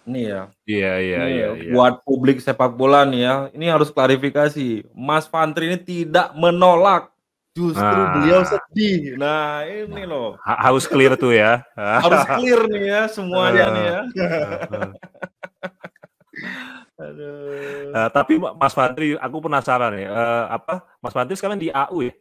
[0.01, 0.49] Nih ya.
[0.65, 1.71] Iya, iya, iya, ya, iya.
[1.77, 3.35] Buat publik sepak bola nih ya.
[3.53, 4.89] Ini harus klarifikasi.
[4.97, 7.13] Mas Fantri ini tidak menolak.
[7.53, 8.09] Justru Nah.
[8.09, 9.13] beliau sedih.
[9.19, 10.41] Nah, ini loh.
[10.41, 11.61] Ha- harus clear tuh ya.
[11.77, 13.99] Harus clear nih ya semuanya nih ya.
[17.01, 17.91] Aduh.
[17.91, 20.09] Eh, tapi Mas Fantri, aku penasaran ya.
[20.13, 22.13] eh, apa Mas Fantri sekarang di AU ya?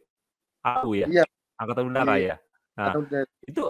[0.65, 1.07] AU ya?
[1.07, 1.23] Iya.
[1.61, 2.25] Angkatan Udara Iya.
[2.25, 2.35] ya.
[2.81, 3.23] Nah, Udah.
[3.45, 3.63] itu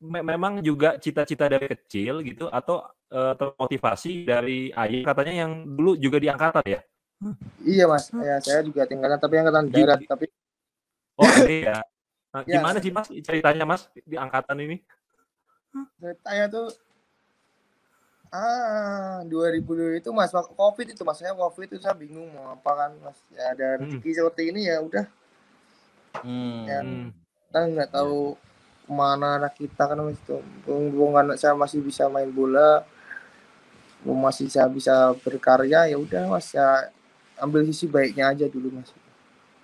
[0.00, 5.96] me- memang juga cita-cita dari kecil gitu atau eh, termotivasi dari ayah katanya yang dulu
[5.96, 6.80] juga di angkatan ya?
[7.66, 10.30] iya mas ya saya juga tinggalkan tapi angkatan darat tapi
[11.18, 11.82] Oh iya.
[12.30, 12.60] Nah, Ya.
[12.62, 14.76] gimana sih Mas ceritanya Mas di angkatan ini?
[16.22, 16.70] saya tuh
[18.28, 22.70] ah 2002 itu mas waktu covid itu mas saya covid itu saya bingung mau apa
[22.74, 23.88] kan mas ya ada Hmm.
[23.88, 25.06] rezeki seperti ini ya udah
[26.20, 26.64] Hmm.
[26.64, 26.80] Ya.
[26.82, 27.08] Hmm.
[27.48, 28.34] kita nggak tahu
[28.84, 32.84] ke mana anak kita kan mas itu Mumpung anak saya masih bisa main bola
[34.04, 36.88] masih saya bisa berkarya ya udah mas ya
[37.36, 38.92] ambil sisi baiknya aja dulu mas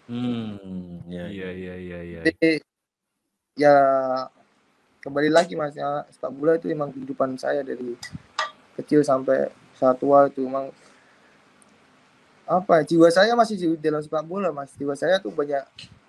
[0.05, 1.00] Hmm.
[1.09, 2.20] Ya, Iya iya iya iya.
[2.22, 2.61] jadi
[3.57, 3.77] ya
[5.00, 7.96] kembali lagi mas ya sepak bola itu emang kehidupan saya dari
[8.77, 10.71] kecil sampai saat tua itu emang
[12.45, 15.65] apa jiwa saya masih di dalam sepak bola mas jiwa saya tuh banyak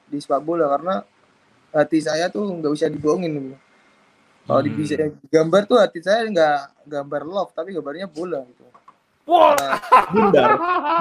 [0.05, 0.95] di sepak bola karena
[1.71, 3.57] hati saya tuh nggak bisa dibohongin gitu.
[4.45, 4.75] kalau Hmm.
[4.75, 4.95] bisa
[5.31, 8.63] gambar tuh hati saya nggak gambar love tapi gambarnya bola gitu
[9.25, 9.81] Wah, Nah,
[10.13, 10.51] bundar,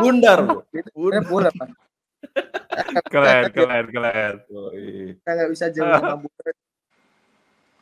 [0.00, 0.38] bundar.
[0.72, 1.22] Itu Bundar.
[1.28, 1.70] bola Mas.
[3.12, 4.34] Keren, keren, keren.
[5.20, 6.50] Kita nggak bisa jauh sama bola.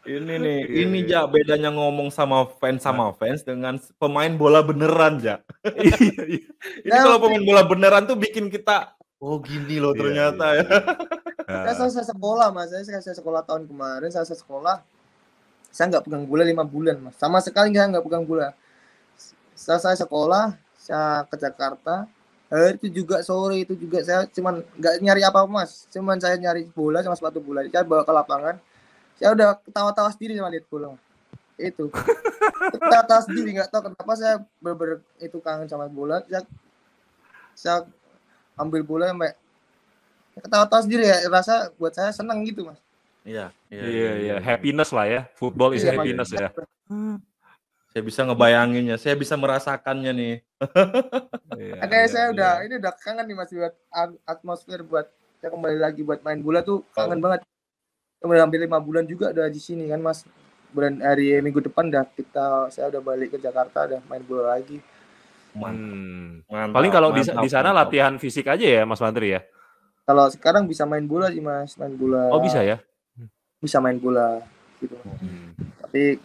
[0.02, 1.22] Ini nih, Iya, ini iya.
[1.22, 5.38] ja bedanya ngomong sama fans sama fans dengan pemain bola beneran ja.
[5.62, 5.94] Iya,
[6.26, 6.42] iya.
[6.86, 10.62] Ini Ya, kalau pemain bola beneran tuh bikin kita oh gini loh Iya, ternyata iya,
[10.62, 10.64] ya.
[10.66, 11.58] iya.
[11.70, 14.80] Saya selesai sekolah mas, saya selesai sekolah tahun kemarin, saya selesai sekolah,
[15.68, 18.54] saya nggak pegang bola lima bulan mas, sama sekali saya nggak pegang bola.
[19.52, 22.08] Selesai sekolah, saya ke Jakarta,
[22.48, 26.66] hari itu juga sore itu juga saya cuman nggak nyari apa mas, cuman saya nyari
[26.72, 28.54] bola sama sepatu bola, saya bawa ke lapangan,
[29.22, 30.98] saya udah ketawa-tawa sendiri sama lihat bola.
[31.54, 31.94] Itu
[32.74, 36.42] ketawa-tawa sendiri nggak tahu kenapa saya bener itu kangen sama bola, saya,
[37.54, 37.76] saya
[38.58, 39.38] ambil bola sampai
[40.42, 42.82] ketawa-tawa sendiri ya rasa buat saya senang gitu mas
[43.22, 45.20] Iya, Iya, iya, happiness lah ya.
[45.38, 46.50] Football is Iya, happiness ya.
[47.94, 50.34] Saya bisa ngebayanginnya, saya bisa merasakannya nih.
[51.54, 52.34] Iya, Makanya iya, saya iya.
[52.34, 55.06] udah ini udah kangen nih mas buat at- atmosfer buat
[55.38, 57.46] saya kembali lagi buat main bola tuh kangen banget.
[58.22, 60.22] Udah hampir lima bulan juga udah di sini kan mas.
[60.70, 64.78] Bulan hari minggu depan dah kita saya udah balik ke Jakarta udah main bola lagi.
[65.52, 66.40] Mantap, Hmm.
[66.48, 67.92] mantap, Paling kalau di, mantap, di sana mantap.
[67.92, 69.44] latihan fisik aja ya, Mas Fantri ya.
[70.02, 72.32] Kalau sekarang bisa main bola sih mas, main bola.
[72.32, 72.80] Oh bisa ya.
[73.60, 74.40] Bisa main bola
[74.78, 74.96] gitu.
[74.96, 75.52] Hmm.
[75.78, 76.16] Tapi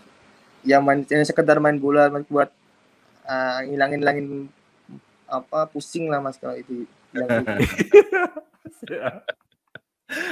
[0.64, 2.50] yang main yang sekedar main bola main buat
[3.22, 4.28] ah, ngilangin ngilangin
[5.28, 6.88] apa pusing lah mas kalau itu.
[7.14, 7.28] gitu.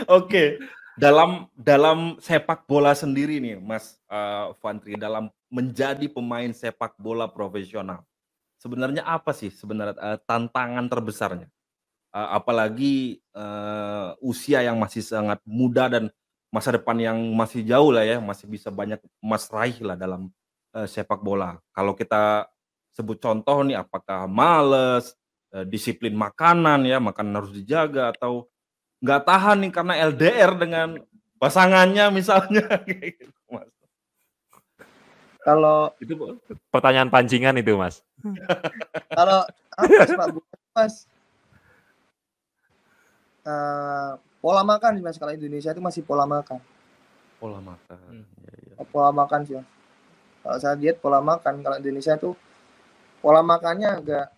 [0.07, 0.55] Oke,
[0.95, 8.03] dalam dalam sepak bola sendiri nih, Mas eh, Fantri, dalam menjadi pemain sepak bola profesional,
[8.59, 11.47] sebenarnya apa sih sebenarnya eh, tantangan terbesarnya?
[12.15, 16.07] Eh, apalagi eh, usia yang masih sangat muda dan
[16.47, 20.31] masa depan yang masih jauh lah ya, masih bisa banyak emas raih lah dalam
[20.75, 21.59] eh, sepak bola.
[21.75, 22.47] Kalau kita
[22.95, 25.11] sebut contoh nih, apakah males,
[25.51, 28.47] eh, disiplin makanan ya, makanan harus dijaga atau
[29.03, 30.89] nggak tahan nih karena LDR dengan
[31.41, 33.69] pasangannya misalnya kayak gitu, Mas.
[35.45, 36.13] Kalau Itu
[36.73, 38.01] pertanyaan pancingan itu, Mas.
[39.13, 39.45] kalau
[39.77, 41.05] apa sih, Pak Bukan, Mas?
[43.45, 46.57] Eh, pola makan sih mas kalau Indonesia itu masih pola makan
[47.37, 47.97] Pola makan.
[48.09, 48.25] Hmm.
[48.41, 48.85] Ya, ya.
[48.89, 49.69] pola makan sih Mas.
[50.41, 52.33] kalau saya lihat pola makan kalau Indonesia itu
[53.21, 54.33] pola makannya agak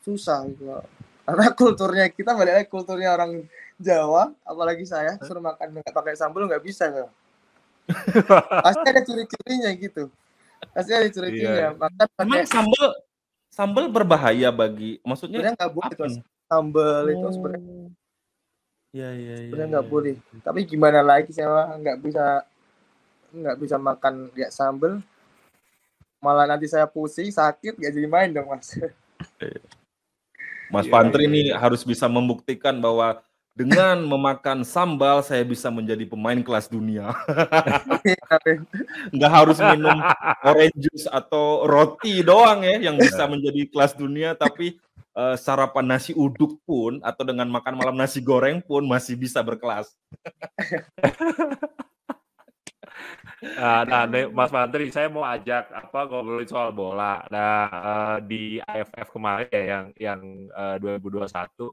[0.00, 0.64] susah gitu
[1.28, 3.44] karena kulturnya kita balik lagi kulturnya orang
[3.80, 7.08] Jawa apalagi saya suruh makan nggak pakai sambal nggak bisa ya.
[8.64, 10.12] pasti ada ciri-cirinya gitu
[10.70, 11.10] pasti ada Iya.
[11.10, 12.86] ciri-cirinya makan Emang pakai sambal
[13.50, 16.22] sambal berbahaya bagi maksudnya sebenarnya nggak boleh nih?
[16.46, 17.74] sambal itu sebenarnya
[18.90, 19.48] Ya ya ya.
[19.48, 19.90] sebenarnya nggak ya.
[19.90, 20.14] boleh
[20.44, 22.24] tapi gimana lagi saya nggak bisa
[23.30, 24.92] nggak bisa makan kayak sambel
[26.20, 28.76] malah nanti saya pusing sakit nggak jadi main dong mas
[30.70, 33.18] Mas Iya, Fantri iya, nih harus bisa membuktikan bahwa
[33.60, 37.12] dengan memakan sambal saya bisa menjadi pemain kelas dunia.
[39.14, 40.00] Nggak harus minum
[40.40, 44.80] orange juice atau roti doang ya yang bisa menjadi kelas dunia, tapi
[45.12, 49.92] eh, sarapan nasi uduk pun atau dengan makan malam nasi goreng pun masih bisa berkelas.
[53.40, 57.24] Nah, nah, Mas Fantri, saya mau ajak apa ngobrolin soal bola.
[57.32, 60.20] Nah, eh, di AFF kemarin ya yang yang
[60.52, 61.72] eh, 2021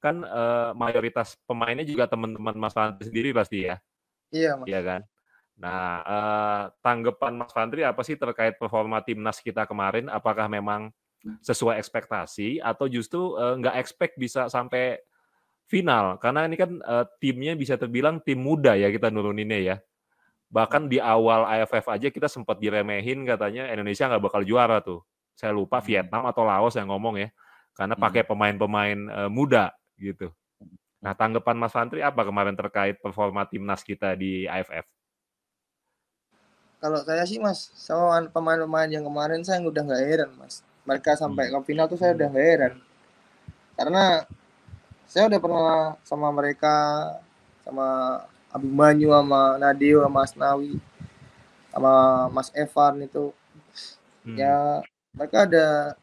[0.00, 3.76] kan eh, mayoritas pemainnya juga teman-teman Mas Fantri sendiri pasti ya,
[4.32, 5.00] iya mas iya kan?
[5.60, 10.08] Nah, eh, tanggapan Mas Fantri apa sih terkait performa timnas kita kemarin?
[10.08, 10.90] Apakah memang
[11.44, 15.00] sesuai ekspektasi atau justru eh, nggak expect bisa sampai
[15.68, 16.16] final?
[16.18, 19.76] Karena ini kan eh, timnya bisa terbilang tim muda ya kita nuruninnya ya.
[20.50, 25.04] Bahkan di awal AFF aja kita sempat diremehin katanya Indonesia nggak bakal juara tuh.
[25.38, 25.86] Saya lupa Hmm.
[25.86, 27.28] Vietnam atau Laos yang ngomong ya.
[27.76, 28.02] Karena Hmm.
[28.02, 30.32] pakai pemain-pemain eh, muda gitu.
[31.04, 34.88] Nah, tanggapan Mas Fantri apa kemarin terkait performa timnas kita di AFF?
[36.80, 41.52] kalau saya sih mas sama pemain-pemain yang kemarin saya udah nggak heran mas mereka sampai
[41.52, 42.74] ke final tuh saya udah nggak heran
[43.76, 44.24] karena
[45.04, 45.70] saya udah pernah
[46.08, 46.74] sama mereka
[47.62, 47.86] sama
[48.50, 50.74] Abimanyu sama Nadio sama Asnawi
[51.70, 51.92] sama
[52.32, 53.30] Mas Evan itu
[54.20, 54.36] Hmm.
[54.36, 54.84] ya
[55.16, 55.96] mereka ada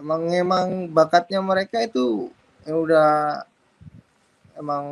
[0.00, 2.32] emang emang bakatnya mereka itu
[2.64, 3.10] yang udah
[4.54, 4.84] emang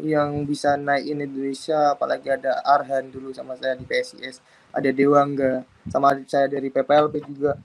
[0.00, 4.40] yang bisa naikin Indonesia apalagi ada Arhan dulu sama saya di PSIS
[4.70, 7.58] ada Dewangga sama adik saya dari PPLP juga.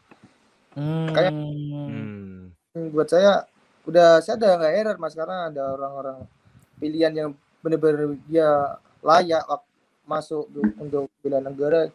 [1.10, 2.52] Kayak- Hmm.
[2.74, 3.48] Hmm, buat saya
[3.86, 6.18] udah saya udah nggak heran mas karena ada orang-orang
[6.76, 7.30] pilihan yang
[7.62, 9.46] bener-bener dia layak
[10.04, 11.88] masuk untuk bela negara.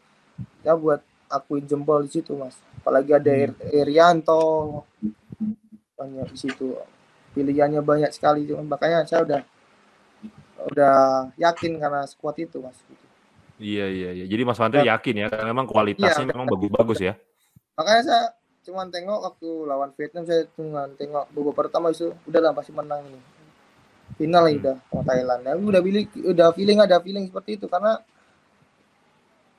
[0.64, 2.56] Ya buat akuin jempol di situ mas.
[2.80, 4.40] Apalagi ada Ir Irianto
[5.92, 6.80] banyak di situ
[7.32, 9.40] pilihannya banyak sekali cuman makanya saya udah
[10.66, 10.96] udah
[11.40, 12.76] yakin karena squad itu mas
[13.60, 14.24] Iya iya iya.
[14.24, 16.32] Jadi Mas Fantri yakin ya karena memang kualitasnya Iya.
[16.32, 17.12] memang bagus-bagus ya.
[17.76, 18.24] makanya saya
[18.60, 23.04] cuman tengok waktu lawan Vietnam saya cuman tengok babak pertama itu udah lah pasti menang
[23.04, 23.20] ini
[24.16, 24.56] final Hmm.
[24.60, 28.00] udah sama Thailand ya udah feeling udah feeling ada feeling seperti itu karena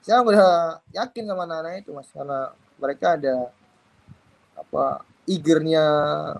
[0.02, 0.50] saya udah
[0.94, 2.40] yakin sama anak-anak itu mas karena
[2.78, 3.36] mereka ada
[4.54, 4.86] apa
[5.26, 5.86] eagernya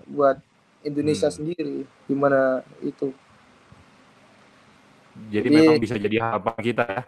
[0.06, 0.38] buat
[0.82, 1.36] Indonesia Hmm.
[1.36, 2.40] sendiri gimana
[2.80, 3.10] itu
[5.28, 7.02] Jadi, Jadi- memang bisa jadi harapan kita ya.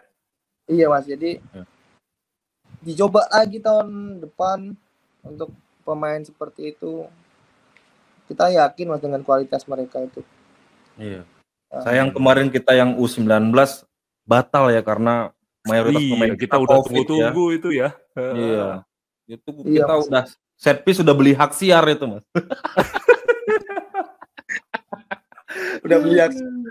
[0.67, 1.63] iya mas jadi Ya.
[2.79, 3.87] dicoba lagi tahun
[4.21, 4.77] depan
[5.21, 5.49] untuk
[5.81, 7.09] pemain seperti itu
[8.25, 10.21] kita yakin mas dengan kualitas mereka itu
[10.95, 11.25] Iya.
[11.67, 11.81] Ah.
[11.81, 13.51] Sayang kemarin kita yang U19
[14.23, 17.29] batal ya karena mayoritas Iya, pemain kita udah COVID ya.
[17.51, 17.89] itu ya.
[18.15, 18.65] Iya.
[19.27, 20.05] Itu Iya, kita Mas.
[20.07, 20.23] udah
[20.55, 22.23] set piece sudah beli hak siar itu, Mas.
[25.85, 26.17] udah beli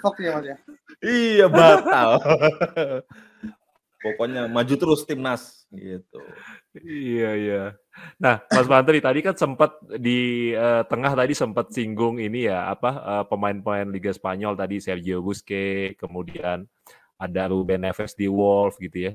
[0.02, 0.56] Fox ya mas ya
[1.04, 2.20] iya, batal.
[4.04, 6.20] Pokoknya maju terus timnas gitu.
[6.76, 7.62] Iya iya.
[8.20, 12.90] Nah, Mas Fantri tadi kan sempat di eh, tengah tadi sempat singgung ini ya apa
[13.00, 16.68] eh, pemain-pemain Liga Spanyol tadi Sergio Busquets, kemudian
[17.16, 19.12] ada Ruben Neves di Wolf gitu ya.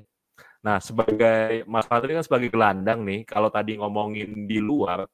[0.66, 5.06] Nah, sebagai Mas Fantri kan sebagai gelandang nih, kalau tadi ngomongin di luar,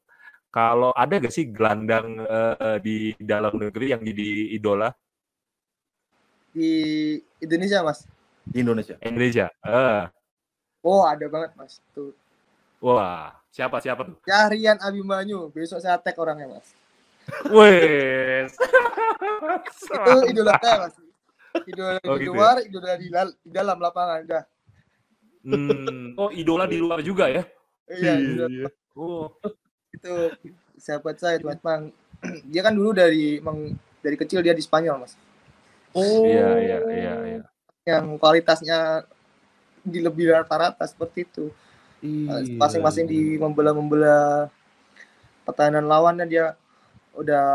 [0.56, 4.88] kalau ada gak sih gelandang eh, di dalam negeri yang jadi idola
[6.56, 6.72] di
[7.44, 8.08] Indonesia mas
[8.48, 8.96] Di Indonesia.
[9.04, 9.52] Indonesia?
[9.68, 10.04] Eh,
[10.88, 12.16] oh ada banget mas tuh
[12.80, 14.16] wah, siapa siapa tuh?
[14.24, 16.68] Syahrian Abimanyu besok saya tag orangnya mas
[17.52, 18.56] Wes.
[19.92, 20.96] itu idola saya mas
[21.68, 22.40] idola Oh, di gitu ya?
[22.40, 24.44] luar idola di, dal- di dalam lapangan udah
[25.46, 27.44] Hmm, oh idola di luar juga ya?
[27.92, 28.70] iya idola.
[28.98, 29.30] Oh,
[29.96, 30.14] itu
[30.78, 31.90] sahabat saya itu mas Bang.
[32.52, 35.16] dia kan dulu dari emang dari kecil dia di Spanyol mas
[35.96, 36.28] Oh.
[36.28, 37.42] iya iya iya iya.
[37.88, 39.08] yang kualitasnya
[39.80, 41.46] di lebih rata-rata seperti itu
[42.04, 42.60] Iya.
[42.60, 44.52] masing-masing di membela-membela
[45.42, 46.54] pertahanan lawannya dia
[47.16, 47.48] udah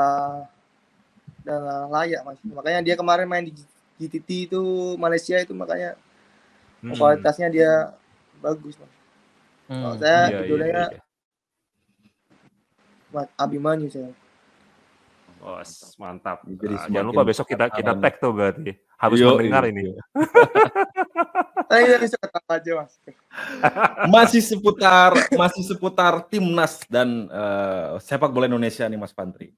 [1.44, 1.60] udah
[1.92, 3.52] layak mas makanya dia kemarin main di
[4.00, 4.60] GTT itu
[4.96, 5.94] Malaysia itu makanya
[6.80, 7.92] Hmm, kualitasnya dia
[8.40, 8.88] bagus mas
[9.68, 9.86] Hmm.
[9.86, 10.99] Kalau saya iya, iya, idolanya iya.
[13.38, 14.10] Abimanyu saya
[15.40, 16.44] Oh, s- mantap.
[16.44, 18.76] Jadi semakin jangan lupa besok kita kita tag tuh berarti.
[19.00, 19.96] Harus Yo, mendengar ini.
[21.70, 22.16] saya bisa
[22.50, 22.92] aja mas
[24.14, 29.56] masih seputar masih seputar timnas dan eh, sepak bola Indonesia nih Mas Fantri.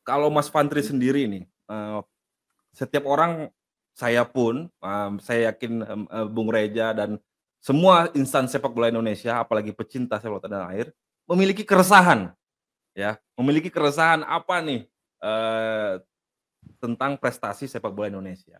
[0.00, 2.00] Kalau Mas Fantri sendiri nih, eh,
[2.72, 3.52] setiap orang
[3.92, 7.20] saya pun, em, saya yakin eh, Bung Reja dan
[7.60, 10.88] semua insan sepak bola Indonesia, apalagi pecinta sepak bola tanah air,
[11.28, 12.32] memiliki keresahan,
[12.98, 14.82] ya, memiliki keresahan apa nih
[15.22, 15.94] eh,
[16.82, 18.58] tentang prestasi sepak bola Indonesia.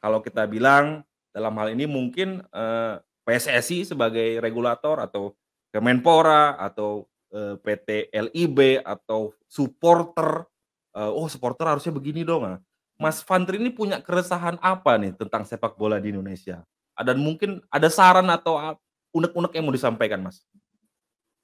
[0.00, 1.04] Kalau kita bilang
[1.36, 2.94] dalam hal ini mungkin eh,
[3.28, 5.36] PSSI sebagai regulator atau
[5.68, 7.04] Kemenpora atau
[7.36, 10.48] eh, PT LIB atau supporter
[10.96, 12.58] eh, oh supporter harusnya begini dong ah.
[12.96, 16.64] Mas Fantri ini punya keresahan apa nih tentang sepak bola di Indonesia?
[16.96, 18.56] Dan mungkin ada saran atau
[19.12, 20.40] unek-unek yang mau disampaikan Mas?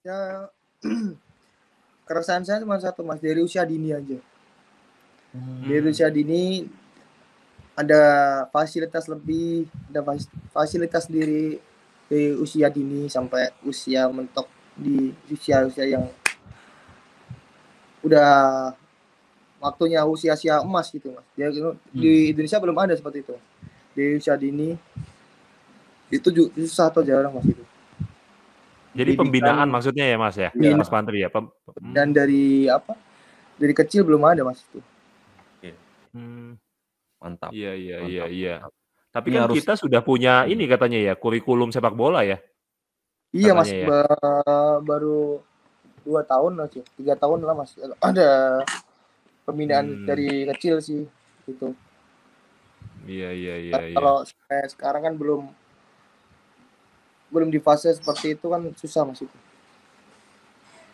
[0.03, 0.51] ya
[2.05, 4.19] keresahan saya cuma satu mas dari usia dini aja
[5.63, 5.89] di Hmm.
[5.89, 6.69] usia dini
[7.73, 8.03] ada
[8.53, 11.57] fasilitas lebih, ada fas- fasilitas diri
[12.05, 14.45] dari usia dini sampai usia mentok
[14.77, 16.05] di usia-usia yang
[18.05, 18.75] udah
[19.57, 21.25] waktunya usia-usia emas gitu mas.
[21.33, 21.49] Ya,
[21.89, 23.37] di Indonesia belum ada seperti itu.
[23.97, 24.77] Di usia dini
[26.13, 26.29] itu
[26.69, 27.65] susah atau jarang mas itu.
[28.93, 30.77] Jadi pembinaan maksudnya ya Mas ya, Iya.
[30.77, 31.33] Mas Pantri ya.
[31.33, 31.49] Pem-
[31.81, 32.93] Dan dari apa?
[33.57, 34.81] Dari kecil belum ada mas itu.
[36.13, 36.61] Hmm,
[37.17, 37.57] Mantap.
[37.57, 38.55] iya iya iya iya.
[39.09, 40.53] Tapi Ini kan harus- kita sudah punya Hmm.
[40.53, 42.37] ini katanya ya kurikulum sepak bola ya.
[43.33, 43.89] Iya mas, ya.
[43.89, 45.41] ba- baru
[46.05, 47.73] dua tahun lah sih, tiga tahun lah mas.
[47.97, 48.61] Ada
[49.49, 50.05] pembinaan Hmm.
[50.05, 51.09] dari kecil sih
[51.49, 51.73] gitu.
[53.09, 53.97] Iya iya iya iya.
[53.97, 55.49] Kalau kayak sekarang kan belum
[57.33, 59.39] belum di fase seperti itu kan susah mas itu.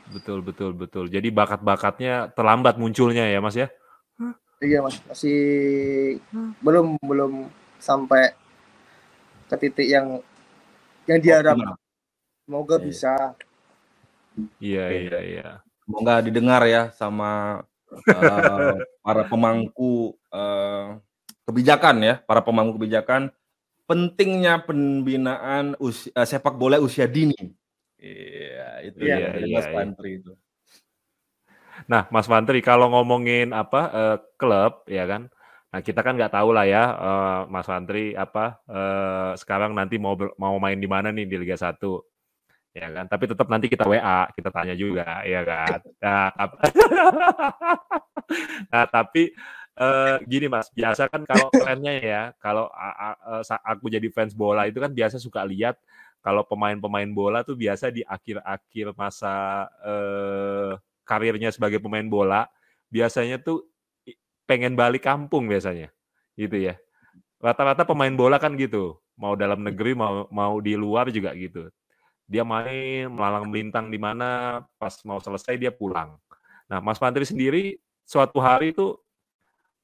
[0.08, 1.04] Betul betul betul.
[1.12, 3.68] Jadi bakat-bakatnya terlambat munculnya ya Mas ya.
[4.58, 5.38] Iya mas, masih
[6.64, 7.46] belum belum
[7.78, 8.34] sampai
[9.46, 10.18] ke titik yang
[11.06, 11.76] yang diharapkan.
[12.48, 12.86] Semoga Iya.
[12.88, 13.12] bisa.
[14.58, 15.48] Iya iya iya.
[15.84, 17.62] Semoga didengar ya sama
[17.92, 18.74] eh,
[19.04, 20.86] para pemangku eh,
[21.46, 23.30] kebijakan ya, para pemangku kebijakan
[23.88, 27.34] pentingnya pembinaan usi- eh, sepak bola usia dini
[27.98, 29.74] Iya, itu ya, iya, Mas iya.
[29.74, 30.32] Fantri itu.
[31.90, 35.26] Nah, Mas Fantri, kalau ngomongin apa eh, klub, ya kan?
[35.74, 40.14] Nah, kita kan nggak tahu lah ya, eh, Mas Fantri apa eh, sekarang nanti mau
[40.38, 42.06] mau main di mana nih di Liga 1
[42.70, 43.10] ya kan?
[43.10, 45.78] Tapi tetap nanti kita WA, kita tanya juga, ya kan?
[45.98, 46.30] Nah,
[48.72, 49.32] nah, tapi
[49.78, 54.82] eh, gini Mas, biasa kan kalau trennya ya, kalau eh, aku jadi fans bola itu
[54.82, 55.78] kan biasa suka lihat
[56.18, 60.72] kalau pemain-pemain bola tuh biasa di akhir-akhir masa eh,
[61.06, 62.44] karirnya sebagai pemain bola,
[62.92, 63.64] biasanya tuh
[64.44, 65.88] pengen balik kampung biasanya,
[66.36, 66.74] gitu ya.
[67.38, 71.70] Rata-rata pemain bola kan gitu, mau dalam negeri mau mau di luar juga gitu.
[72.28, 76.18] Dia main melalang melintang di mana, pas mau selesai dia pulang.
[76.68, 79.00] Nah, Mas Fantri sendiri suatu hari tuh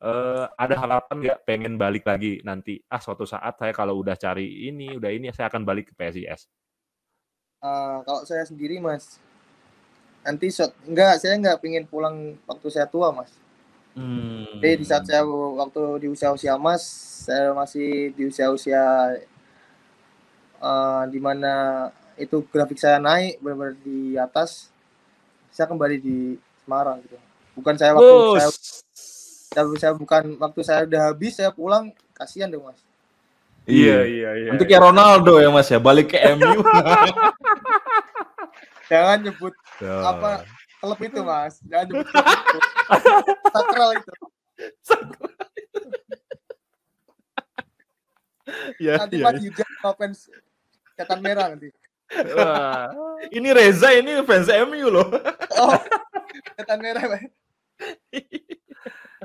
[0.04, 2.76] eh, ada harapan nggak pengen balik lagi nanti?
[2.92, 6.44] Ah, suatu saat saya kalau udah cari ini, udah ini, saya akan balik ke PSIS.
[7.64, 9.16] Eh, kalau saya sendiri mas,
[10.20, 13.32] nanti shot enggak saya nggak pingin pulang waktu saya tua mas.
[13.96, 14.60] Hmm.
[14.60, 16.84] Jadi di saat saya waktu di usia-usia mas,
[17.24, 19.16] saya masih di usia-usia
[20.60, 21.88] eh, di mana
[22.20, 24.68] itu grafik saya naik benar-benar di atas,
[25.48, 27.16] saya kembali di Semarang gitu.
[27.56, 28.50] Bukan saya waktu saya,
[29.54, 32.82] saya, saya bukan waktu saya udah habis saya pulang kasihan dong mas.
[33.64, 34.04] Iya.
[34.04, 34.48] iya, iya.
[34.52, 36.60] Nanti kayak Ronaldo ya Mas ya, balik ke MU.
[38.92, 40.04] Jangan nyebut Tuh.
[40.04, 40.44] apa
[40.84, 42.58] klub itu mas, jangan nyebut itu.
[43.48, 44.12] Sakral itu.
[48.76, 49.24] Iya, Nanti iya.
[49.24, 50.18] mas dihujat sama fans
[51.00, 51.72] catatan merah nanti.
[52.36, 52.92] Wah.
[53.32, 55.08] Ini Reza ini fans MU loh.
[55.56, 55.72] Oh,
[56.52, 57.32] catatan merah mas.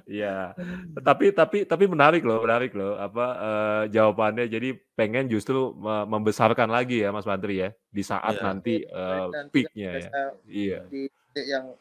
[0.08, 0.54] Iya,
[1.02, 4.46] tapi tapi tapi menarik loh, menarik loh apa eh, jawabannya.
[4.48, 8.44] Jadi pengen justru me- membesarkan lagi ya Mas Fantri ya di saat Iya.
[8.46, 10.10] nanti eh, Dan peaknya ya.
[10.48, 10.80] Iya.
[10.88, 11.02] di
[11.36, 11.74] yang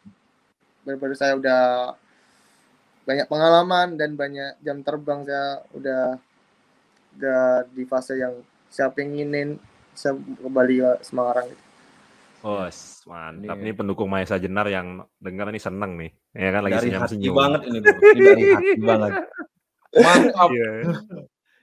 [0.84, 1.62] benar-benar saya udah
[3.08, 6.02] banyak pengalaman dan banyak jam terbang saya udah
[7.16, 7.42] udah
[7.72, 8.34] di fase yang
[8.68, 9.56] saya pengenin
[9.96, 11.67] saya kembali ke Semarang gitu.
[12.42, 13.58] Oh, s- mantap.
[13.58, 13.62] Iya.
[13.66, 16.10] Ini pendukung Maesa Jenar yang dengar nih seneng nih.
[16.34, 17.34] Ya kan lagi senyum-senyum.
[17.34, 17.98] banget ini bro.
[17.98, 19.12] Ini dari hati banget.
[19.90, 20.48] Mantap.
[20.52, 20.70] Iya.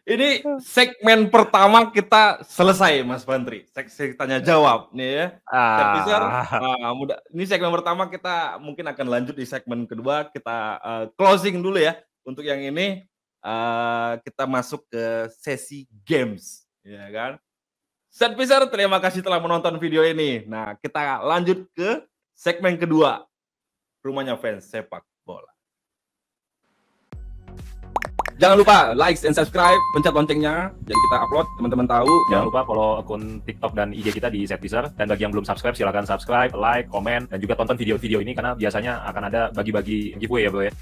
[0.05, 0.29] Ini
[0.61, 3.65] segmen pertama kita selesai Mas Fantri.
[3.73, 5.27] Seksi tanya jawab nih ya.
[5.49, 7.17] Ah, ah, mudah.
[7.33, 10.29] Ini segmen pertama kita mungkin akan lanjut di segmen kedua.
[10.29, 11.97] Kita eh, closing dulu ya.
[12.21, 13.01] Untuk yang ini
[13.41, 15.05] eh, kita masuk ke
[15.41, 17.31] sesi games, ya kan?
[18.15, 20.47] Set Piser, terima kasih telah menonton video ini.
[20.47, 21.99] Nah, kita lanjut ke
[22.31, 23.27] segmen kedua.
[23.99, 25.51] Rumahnya fans sepak bola.
[28.39, 32.07] Jangan lupa like and subscribe, pencet loncengnya, jadi kita upload, teman-teman tahu.
[32.31, 34.95] Jangan lupa follow akun TikTok dan IG kita di Setpiser.
[34.95, 38.55] Dan bagi yang belum subscribe, silakan subscribe, like, komen, dan juga tonton video-video ini karena
[38.55, 40.73] biasanya akan ada bagi-bagi giveaway ya bro ya.